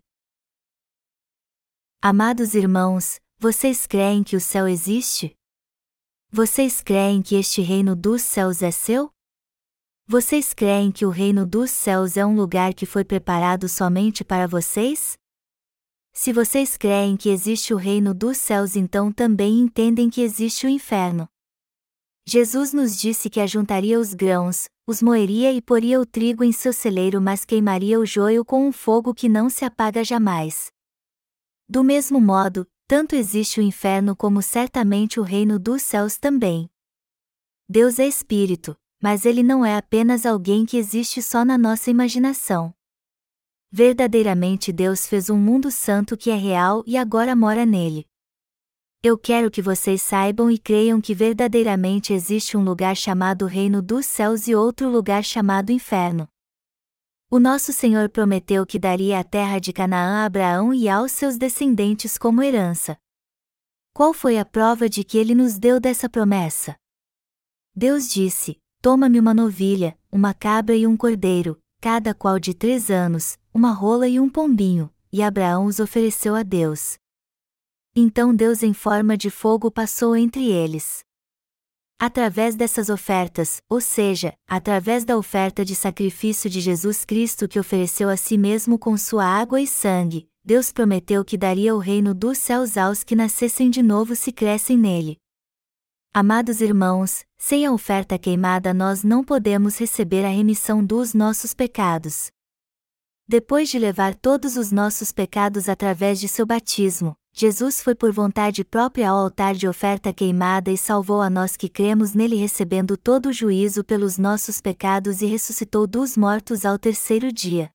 Amados 2.01 2.55
irmãos, 2.55 3.19
vocês 3.37 3.85
creem 3.85 4.23
que 4.23 4.35
o 4.35 4.41
céu 4.41 4.67
existe? 4.67 5.37
Vocês 6.31 6.81
creem 6.81 7.21
que 7.21 7.35
este 7.35 7.61
reino 7.61 7.95
dos 7.95 8.23
céus 8.23 8.63
é 8.63 8.71
seu? 8.71 9.13
Vocês 10.11 10.53
creem 10.53 10.91
que 10.91 11.05
o 11.05 11.09
reino 11.09 11.45
dos 11.45 11.71
céus 11.71 12.17
é 12.17 12.25
um 12.25 12.35
lugar 12.35 12.73
que 12.73 12.85
foi 12.85 13.01
preparado 13.01 13.69
somente 13.69 14.25
para 14.25 14.45
vocês? 14.45 15.17
Se 16.11 16.33
vocês 16.33 16.75
creem 16.75 17.15
que 17.15 17.29
existe 17.29 17.73
o 17.73 17.77
reino 17.77 18.13
dos 18.13 18.35
céus, 18.35 18.75
então 18.75 19.09
também 19.09 19.59
entendem 19.59 20.09
que 20.09 20.19
existe 20.19 20.65
o 20.65 20.69
inferno. 20.69 21.29
Jesus 22.27 22.73
nos 22.73 22.99
disse 22.99 23.29
que 23.29 23.39
ajuntaria 23.39 23.97
os 23.97 24.13
grãos, 24.13 24.67
os 24.85 25.01
moeria 25.01 25.53
e 25.53 25.61
poria 25.61 25.97
o 25.97 26.05
trigo 26.05 26.43
em 26.43 26.51
seu 26.51 26.73
celeiro, 26.73 27.21
mas 27.21 27.45
queimaria 27.45 27.97
o 27.97 28.05
joio 28.05 28.43
com 28.43 28.67
um 28.67 28.73
fogo 28.73 29.13
que 29.13 29.29
não 29.29 29.49
se 29.49 29.63
apaga 29.63 30.03
jamais. 30.03 30.73
Do 31.69 31.85
mesmo 31.85 32.19
modo, 32.19 32.67
tanto 32.85 33.15
existe 33.15 33.61
o 33.61 33.63
inferno 33.63 34.13
como 34.13 34.41
certamente 34.41 35.21
o 35.21 35.23
reino 35.23 35.57
dos 35.57 35.81
céus 35.81 36.17
também. 36.17 36.69
Deus 37.69 37.97
é 37.97 38.05
espírito, 38.05 38.75
mas 39.01 39.25
ele 39.25 39.41
não 39.41 39.65
é 39.65 39.75
apenas 39.75 40.25
alguém 40.25 40.65
que 40.65 40.77
existe 40.77 41.21
só 41.21 41.43
na 41.43 41.57
nossa 41.57 41.89
imaginação. 41.89 42.73
Verdadeiramente 43.71 44.71
Deus 44.71 45.07
fez 45.07 45.29
um 45.29 45.37
mundo 45.37 45.71
santo 45.71 46.15
que 46.15 46.29
é 46.29 46.35
real 46.35 46.83
e 46.85 46.95
agora 46.97 47.35
mora 47.35 47.65
nele. 47.65 48.05
Eu 49.01 49.17
quero 49.17 49.49
que 49.49 49.61
vocês 49.61 50.01
saibam 50.01 50.51
e 50.51 50.59
creiam 50.59 51.01
que 51.01 51.15
verdadeiramente 51.15 52.13
existe 52.13 52.55
um 52.55 52.63
lugar 52.63 52.95
chamado 52.95 53.47
Reino 53.47 53.81
dos 53.81 54.05
Céus 54.05 54.47
e 54.47 54.53
outro 54.53 54.87
lugar 54.89 55.23
chamado 55.23 55.71
Inferno. 55.71 56.27
O 57.27 57.39
nosso 57.39 57.73
Senhor 57.73 58.09
prometeu 58.09 58.63
que 58.65 58.77
daria 58.77 59.17
a 59.17 59.23
terra 59.23 59.57
de 59.57 59.73
Canaã 59.73 60.21
a 60.21 60.25
Abraão 60.25 60.71
e 60.71 60.87
aos 60.87 61.13
seus 61.13 61.37
descendentes 61.37 62.17
como 62.17 62.43
herança. 62.43 62.95
Qual 63.93 64.13
foi 64.13 64.37
a 64.37 64.45
prova 64.45 64.87
de 64.87 65.03
que 65.03 65.17
ele 65.17 65.33
nos 65.33 65.57
deu 65.57 65.79
dessa 65.79 66.09
promessa? 66.09 66.75
Deus 67.73 68.09
disse: 68.09 68.61
Toma-me 68.81 69.19
uma 69.19 69.31
novilha, 69.31 69.95
uma 70.11 70.33
cabra 70.33 70.75
e 70.75 70.87
um 70.87 70.97
cordeiro, 70.97 71.61
cada 71.79 72.15
qual 72.15 72.39
de 72.39 72.55
três 72.55 72.89
anos, 72.89 73.37
uma 73.53 73.71
rola 73.71 74.07
e 74.07 74.19
um 74.19 74.27
pombinho, 74.27 74.91
e 75.13 75.21
Abraão 75.21 75.65
os 75.65 75.79
ofereceu 75.79 76.33
a 76.33 76.41
Deus. 76.41 76.97
Então 77.95 78.33
Deus 78.33 78.63
em 78.63 78.73
forma 78.73 79.15
de 79.15 79.29
fogo 79.29 79.69
passou 79.69 80.15
entre 80.15 80.49
eles. 80.49 81.03
Através 81.99 82.55
dessas 82.55 82.89
ofertas, 82.89 83.61
ou 83.69 83.79
seja, 83.79 84.33
através 84.47 85.05
da 85.05 85.15
oferta 85.15 85.63
de 85.63 85.75
sacrifício 85.75 86.49
de 86.49 86.59
Jesus 86.59 87.05
Cristo 87.05 87.47
que 87.47 87.59
ofereceu 87.59 88.09
a 88.09 88.17
si 88.17 88.35
mesmo 88.35 88.79
com 88.79 88.97
sua 88.97 89.25
água 89.25 89.61
e 89.61 89.67
sangue, 89.67 90.27
Deus 90.43 90.71
prometeu 90.71 91.23
que 91.23 91.37
daria 91.37 91.75
o 91.75 91.77
reino 91.77 92.15
dos 92.15 92.39
céus 92.39 92.75
aos 92.77 93.03
que 93.03 93.15
nascessem 93.15 93.69
de 93.69 93.83
novo 93.83 94.15
se 94.15 94.31
crescem 94.31 94.75
nele. 94.75 95.17
Amados 96.11 96.59
irmãos, 96.59 97.23
sem 97.43 97.65
a 97.65 97.71
oferta 97.71 98.19
queimada 98.19 98.71
nós 98.71 99.03
não 99.03 99.23
podemos 99.23 99.75
receber 99.79 100.23
a 100.23 100.29
remissão 100.29 100.85
dos 100.85 101.15
nossos 101.15 101.55
pecados. 101.55 102.29
Depois 103.27 103.67
de 103.67 103.79
levar 103.79 104.13
todos 104.13 104.55
os 104.57 104.71
nossos 104.71 105.11
pecados 105.11 105.67
através 105.67 106.19
de 106.19 106.27
seu 106.27 106.45
batismo, 106.45 107.15
Jesus 107.33 107.81
foi 107.81 107.95
por 107.95 108.11
vontade 108.11 108.63
própria 108.63 109.09
ao 109.09 109.17
altar 109.17 109.55
de 109.55 109.67
oferta 109.67 110.13
queimada 110.13 110.69
e 110.69 110.77
salvou 110.77 111.19
a 111.19 111.31
nós 111.31 111.57
que 111.57 111.67
cremos 111.67 112.13
nele, 112.13 112.35
recebendo 112.35 112.95
todo 112.95 113.29
o 113.29 113.33
juízo 113.33 113.83
pelos 113.83 114.19
nossos 114.19 114.61
pecados 114.61 115.23
e 115.23 115.25
ressuscitou 115.25 115.87
dos 115.87 116.15
mortos 116.15 116.63
ao 116.63 116.77
terceiro 116.77 117.33
dia. 117.33 117.71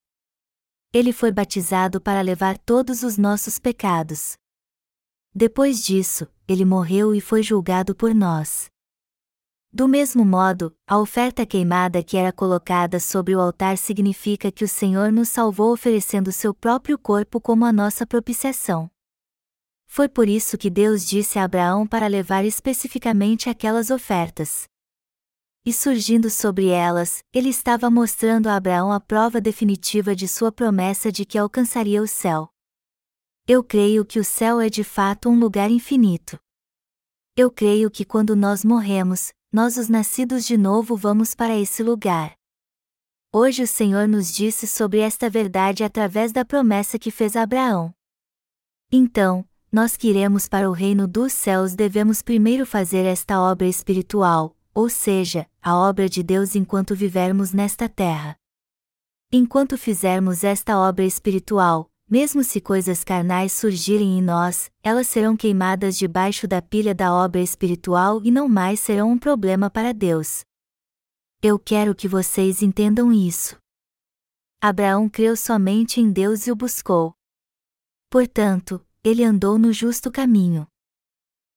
Ele 0.93 1.11
foi 1.11 1.29
batizado 1.29 1.99
para 1.99 2.21
levar 2.21 2.57
todos 2.57 3.03
os 3.03 3.17
nossos 3.17 3.59
pecados. 3.59 4.37
Depois 5.35 5.83
disso, 5.83 6.25
ele 6.47 6.63
morreu 6.63 7.13
e 7.13 7.19
foi 7.19 7.43
julgado 7.43 7.93
por 7.93 8.15
nós. 8.15 8.69
Do 9.71 9.87
mesmo 9.87 10.23
modo, 10.23 10.75
a 10.87 10.97
oferta 10.97 11.45
queimada 11.45 12.01
que 12.01 12.17
era 12.17 12.31
colocada 12.31 12.99
sobre 12.99 13.35
o 13.35 13.39
altar 13.41 13.77
significa 13.77 14.51
que 14.51 14.63
o 14.63 14.67
Senhor 14.67 15.11
nos 15.11 15.29
salvou 15.29 15.73
oferecendo 15.73 16.31
seu 16.31 16.53
próprio 16.53 16.97
corpo 16.97 17.39
como 17.41 17.65
a 17.65 17.73
nossa 17.73 18.05
propiciação. 18.05 18.89
Foi 19.85 20.07
por 20.07 20.27
isso 20.27 20.57
que 20.57 20.69
Deus 20.69 21.05
disse 21.05 21.39
a 21.39 21.43
Abraão 21.43 21.85
para 21.85 22.07
levar 22.07 22.45
especificamente 22.45 23.49
aquelas 23.49 23.89
ofertas. 23.89 24.67
E 25.65 25.73
surgindo 25.73 26.29
sobre 26.29 26.67
elas, 26.69 27.21
ele 27.33 27.49
estava 27.49 27.89
mostrando 27.89 28.47
a 28.47 28.55
Abraão 28.55 28.91
a 28.91 28.99
prova 29.01 29.41
definitiva 29.41 30.15
de 30.15 30.27
sua 30.27 30.51
promessa 30.51 31.11
de 31.11 31.25
que 31.25 31.37
alcançaria 31.37 32.01
o 32.01 32.07
céu. 32.07 32.49
Eu 33.45 33.63
creio 33.63 34.05
que 34.05 34.19
o 34.19 34.23
céu 34.23 34.61
é 34.61 34.69
de 34.69 34.83
fato 34.83 35.29
um 35.29 35.37
lugar 35.37 35.69
infinito. 35.69 36.39
Eu 37.35 37.51
creio 37.51 37.91
que 37.91 38.03
quando 38.03 38.35
nós 38.35 38.63
morremos, 38.63 39.31
nós 39.51 39.77
os 39.77 39.87
nascidos 39.87 40.45
de 40.45 40.57
novo 40.57 40.95
vamos 40.95 41.33
para 41.33 41.55
esse 41.55 41.81
lugar. 41.81 42.35
Hoje 43.31 43.63
o 43.63 43.67
Senhor 43.67 44.07
nos 44.07 44.33
disse 44.33 44.67
sobre 44.67 44.99
esta 44.99 45.29
verdade 45.29 45.83
através 45.83 46.31
da 46.31 46.43
promessa 46.43 46.99
que 46.99 47.09
fez 47.09 47.35
a 47.35 47.43
Abraão. 47.43 47.93
Então, 48.91 49.47
nós 49.71 49.95
que 49.95 50.09
iremos 50.09 50.47
para 50.47 50.69
o 50.69 50.73
reino 50.73 51.07
dos 51.07 51.33
céus 51.33 51.75
devemos 51.75 52.21
primeiro 52.21 52.65
fazer 52.65 53.05
esta 53.05 53.41
obra 53.41 53.67
espiritual, 53.67 54.55
ou 54.73 54.89
seja, 54.89 55.47
a 55.61 55.77
obra 55.77 56.09
de 56.09 56.23
Deus 56.23 56.55
enquanto 56.55 56.95
vivermos 56.95 57.53
nesta 57.53 57.87
terra. 57.87 58.37
Enquanto 59.31 59.77
fizermos 59.77 60.43
esta 60.43 60.77
obra 60.77 61.05
espiritual, 61.05 61.89
mesmo 62.09 62.43
se 62.43 62.61
coisas 62.61 63.03
carnais 63.03 63.51
surgirem 63.51 64.17
em 64.17 64.21
nós, 64.21 64.71
elas 64.81 65.07
serão 65.07 65.35
queimadas 65.35 65.97
debaixo 65.97 66.47
da 66.47 66.61
pilha 66.61 66.95
da 66.95 67.13
obra 67.13 67.41
espiritual 67.41 68.21
e 68.23 68.31
não 68.31 68.47
mais 68.47 68.79
serão 68.79 69.11
um 69.11 69.17
problema 69.17 69.69
para 69.69 69.93
Deus. 69.93 70.45
Eu 71.41 71.59
quero 71.59 71.93
que 71.93 72.07
vocês 72.07 72.61
entendam 72.61 73.11
isso. 73.11 73.57
Abraão 74.61 75.07
creu 75.07 75.35
somente 75.35 76.01
em 76.01 76.11
Deus 76.11 76.47
e 76.47 76.51
o 76.51 76.55
buscou. 76.55 77.13
Portanto, 78.09 78.83
ele 79.03 79.23
andou 79.23 79.59
no 79.59 79.71
justo 79.71 80.09
caminho. 80.09 80.65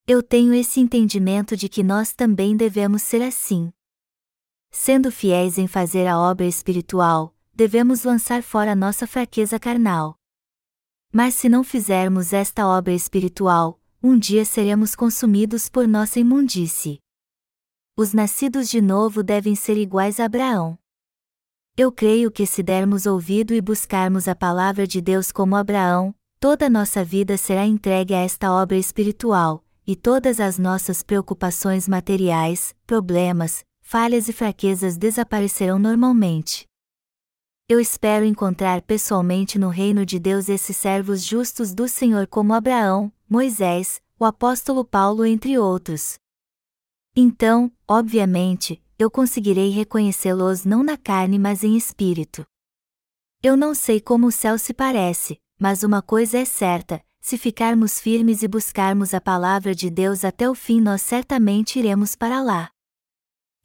Eu 0.06 0.22
tenho 0.22 0.52
esse 0.52 0.80
entendimento 0.80 1.56
de 1.56 1.68
que 1.68 1.82
nós 1.82 2.12
também 2.12 2.56
devemos 2.56 3.02
ser 3.02 3.22
assim. 3.22 3.72
Sendo 4.70 5.10
fiéis 5.10 5.56
em 5.56 5.66
fazer 5.66 6.06
a 6.06 6.18
obra 6.18 6.44
espiritual, 6.44 7.34
devemos 7.54 8.04
lançar 8.04 8.42
fora 8.42 8.74
nossa 8.74 9.06
fraqueza 9.06 9.58
carnal. 9.58 10.19
Mas 11.12 11.34
se 11.34 11.48
não 11.48 11.64
fizermos 11.64 12.32
esta 12.32 12.68
obra 12.68 12.92
espiritual, 12.92 13.80
um 14.00 14.16
dia 14.16 14.44
seremos 14.44 14.94
consumidos 14.94 15.68
por 15.68 15.88
nossa 15.88 16.20
imundície. 16.20 17.00
Os 17.96 18.14
nascidos 18.14 18.70
de 18.70 18.80
novo 18.80 19.22
devem 19.22 19.56
ser 19.56 19.76
iguais 19.76 20.20
a 20.20 20.26
Abraão. 20.26 20.78
Eu 21.76 21.90
creio 21.90 22.30
que 22.30 22.46
se 22.46 22.62
dermos 22.62 23.06
ouvido 23.06 23.52
e 23.52 23.60
buscarmos 23.60 24.28
a 24.28 24.36
palavra 24.36 24.86
de 24.86 25.00
Deus 25.00 25.32
como 25.32 25.56
Abraão, 25.56 26.14
toda 26.38 26.70
nossa 26.70 27.04
vida 27.04 27.36
será 27.36 27.66
entregue 27.66 28.14
a 28.14 28.20
esta 28.20 28.52
obra 28.52 28.76
espiritual, 28.76 29.64
e 29.84 29.96
todas 29.96 30.38
as 30.38 30.58
nossas 30.58 31.02
preocupações 31.02 31.88
materiais, 31.88 32.74
problemas, 32.86 33.64
falhas 33.82 34.28
e 34.28 34.32
fraquezas 34.32 34.96
desaparecerão 34.96 35.78
normalmente. 35.78 36.69
Eu 37.70 37.78
espero 37.78 38.24
encontrar 38.24 38.82
pessoalmente 38.82 39.56
no 39.56 39.68
reino 39.68 40.04
de 40.04 40.18
Deus 40.18 40.48
esses 40.48 40.76
servos 40.76 41.22
justos 41.22 41.72
do 41.72 41.86
Senhor 41.86 42.26
como 42.26 42.52
Abraão, 42.52 43.12
Moisés, 43.28 44.02
o 44.18 44.24
apóstolo 44.24 44.84
Paulo, 44.84 45.24
entre 45.24 45.56
outros. 45.56 46.18
Então, 47.14 47.70
obviamente, 47.86 48.82
eu 48.98 49.08
conseguirei 49.08 49.70
reconhecê-los 49.70 50.64
não 50.64 50.82
na 50.82 50.96
carne 50.96 51.38
mas 51.38 51.62
em 51.62 51.76
espírito. 51.76 52.44
Eu 53.40 53.56
não 53.56 53.72
sei 53.72 54.00
como 54.00 54.26
o 54.26 54.32
céu 54.32 54.58
se 54.58 54.74
parece, 54.74 55.40
mas 55.56 55.84
uma 55.84 56.02
coisa 56.02 56.38
é 56.38 56.44
certa: 56.44 57.00
se 57.20 57.38
ficarmos 57.38 58.00
firmes 58.00 58.42
e 58.42 58.48
buscarmos 58.48 59.14
a 59.14 59.20
palavra 59.20 59.76
de 59.76 59.88
Deus 59.88 60.24
até 60.24 60.50
o 60.50 60.56
fim, 60.56 60.80
nós 60.80 61.02
certamente 61.02 61.78
iremos 61.78 62.16
para 62.16 62.42
lá. 62.42 62.72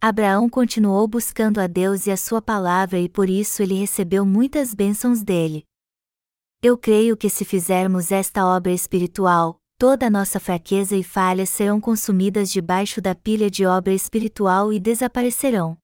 Abraão 0.07 0.47
continuou 0.47 1.07
buscando 1.07 1.59
a 1.59 1.65
Deus 1.65 2.05
e 2.05 2.11
a 2.11 2.15
sua 2.15 2.39
palavra 2.39 2.99
e 2.99 3.09
por 3.09 3.27
isso 3.27 3.63
ele 3.63 3.73
recebeu 3.73 4.23
muitas 4.23 4.71
bênçãos 4.71 5.23
dele. 5.23 5.65
Eu 6.61 6.77
creio 6.77 7.17
que 7.17 7.27
se 7.27 7.43
fizermos 7.43 8.11
esta 8.11 8.45
obra 8.45 8.71
espiritual, 8.71 9.59
toda 9.79 10.05
a 10.05 10.09
nossa 10.11 10.39
fraqueza 10.39 10.95
e 10.95 11.01
falhas 11.01 11.49
serão 11.49 11.81
consumidas 11.81 12.51
debaixo 12.51 13.01
da 13.01 13.15
pilha 13.15 13.49
de 13.49 13.65
obra 13.65 13.95
espiritual 13.95 14.71
e 14.71 14.79
desaparecerão. 14.79 15.75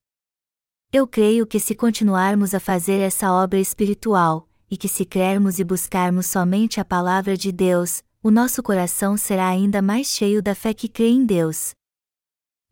Eu 0.94 1.08
creio 1.08 1.48
que 1.48 1.60
se 1.60 1.74
continuarmos 1.74 2.54
a 2.54 2.60
fazer 2.60 3.02
essa 3.02 3.34
obra 3.34 3.60
espiritual, 3.60 4.48
e 4.70 4.78
que 4.78 4.88
se 4.88 5.04
crermos 5.04 5.58
e 5.58 5.64
buscarmos 5.64 6.28
somente 6.28 6.80
a 6.80 6.86
palavra 6.86 7.36
de 7.36 7.52
Deus, 7.52 8.04
o 8.22 8.30
nosso 8.30 8.62
coração 8.62 9.18
será 9.18 9.48
ainda 9.48 9.82
mais 9.82 10.10
cheio 10.10 10.44
da 10.44 10.54
fé 10.54 10.76
que 10.76 10.88
crê 10.88 11.08
em 11.08 11.26
Deus. 11.26 11.74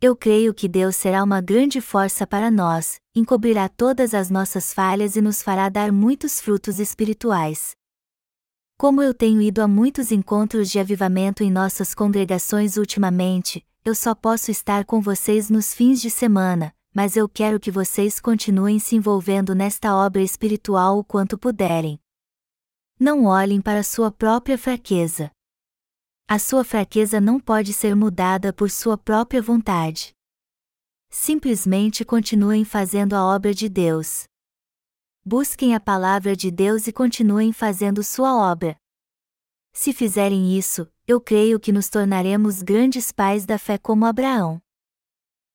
Eu 0.02 0.16
creio 0.16 0.54
que 0.54 0.70
Deus 0.70 0.96
será 0.96 1.22
uma 1.22 1.42
grande 1.42 1.82
força 1.82 2.26
para 2.26 2.50
nós, 2.50 3.02
encobrirá 3.14 3.68
todas 3.68 4.14
as 4.14 4.30
nossas 4.30 4.74
falhas 4.74 5.18
e 5.18 5.22
nos 5.22 5.42
fará 5.42 5.68
dar 5.68 5.92
muitos 5.92 6.40
frutos 6.40 6.80
espirituais. 6.80 7.72
Como 8.78 9.02
eu 9.04 9.14
tenho 9.14 9.42
ido 9.42 9.62
a 9.62 9.68
muitos 9.68 10.10
encontros 10.10 10.72
de 10.72 10.80
avivamento 10.80 11.44
em 11.44 11.52
nossas 11.52 11.94
congregações 11.94 12.78
ultimamente, 12.78 13.66
eu 13.84 13.94
só 13.94 14.16
posso 14.16 14.50
estar 14.50 14.86
com 14.86 15.02
vocês 15.02 15.50
nos 15.50 15.74
fins 15.74 16.00
de 16.00 16.10
semana, 16.10 16.74
mas 16.96 17.18
eu 17.18 17.28
quero 17.28 17.60
que 17.60 17.70
vocês 17.70 18.22
continuem 18.22 18.80
se 18.80 18.96
envolvendo 18.96 19.54
nesta 19.54 19.94
obra 19.94 20.22
espiritual 20.22 20.98
o 20.98 21.04
quanto 21.04 21.38
puderem. 21.38 22.00
Não 22.98 23.26
olhem 23.26 23.60
para 23.60 23.84
sua 23.84 24.10
própria 24.10 24.58
fraqueza. 24.58 25.30
A 26.32 26.38
sua 26.38 26.63
fraqueza 26.63 27.20
não 27.20 27.39
pode 27.39 27.74
ser 27.74 27.96
mudada 27.96 28.54
por 28.54 28.70
sua 28.70 28.96
própria 28.96 29.42
vontade. 29.42 30.13
Simplesmente 31.10 32.06
continuem 32.06 32.63
fazendo 32.63 33.15
a 33.15 33.26
obra 33.26 33.52
de 33.52 33.68
Deus. 33.68 34.26
Busquem 35.26 35.74
a 35.74 35.80
palavra 35.80 36.36
de 36.36 36.52
Deus 36.52 36.86
e 36.86 36.94
continuem 36.94 37.52
fazendo 37.52 38.04
sua 38.04 38.36
obra. 38.52 38.76
Se 39.74 39.92
fizerem 39.92 40.56
isso, 40.56 40.88
eu 41.08 41.20
creio 41.20 41.60
que 41.60 41.72
nos 41.72 41.89
tornaremos 41.89 42.62
grandes 42.62 43.12
pais 43.12 43.44
da 43.44 43.58
fé 43.58 43.80
como 43.80 44.06
Abraão. 44.06 44.62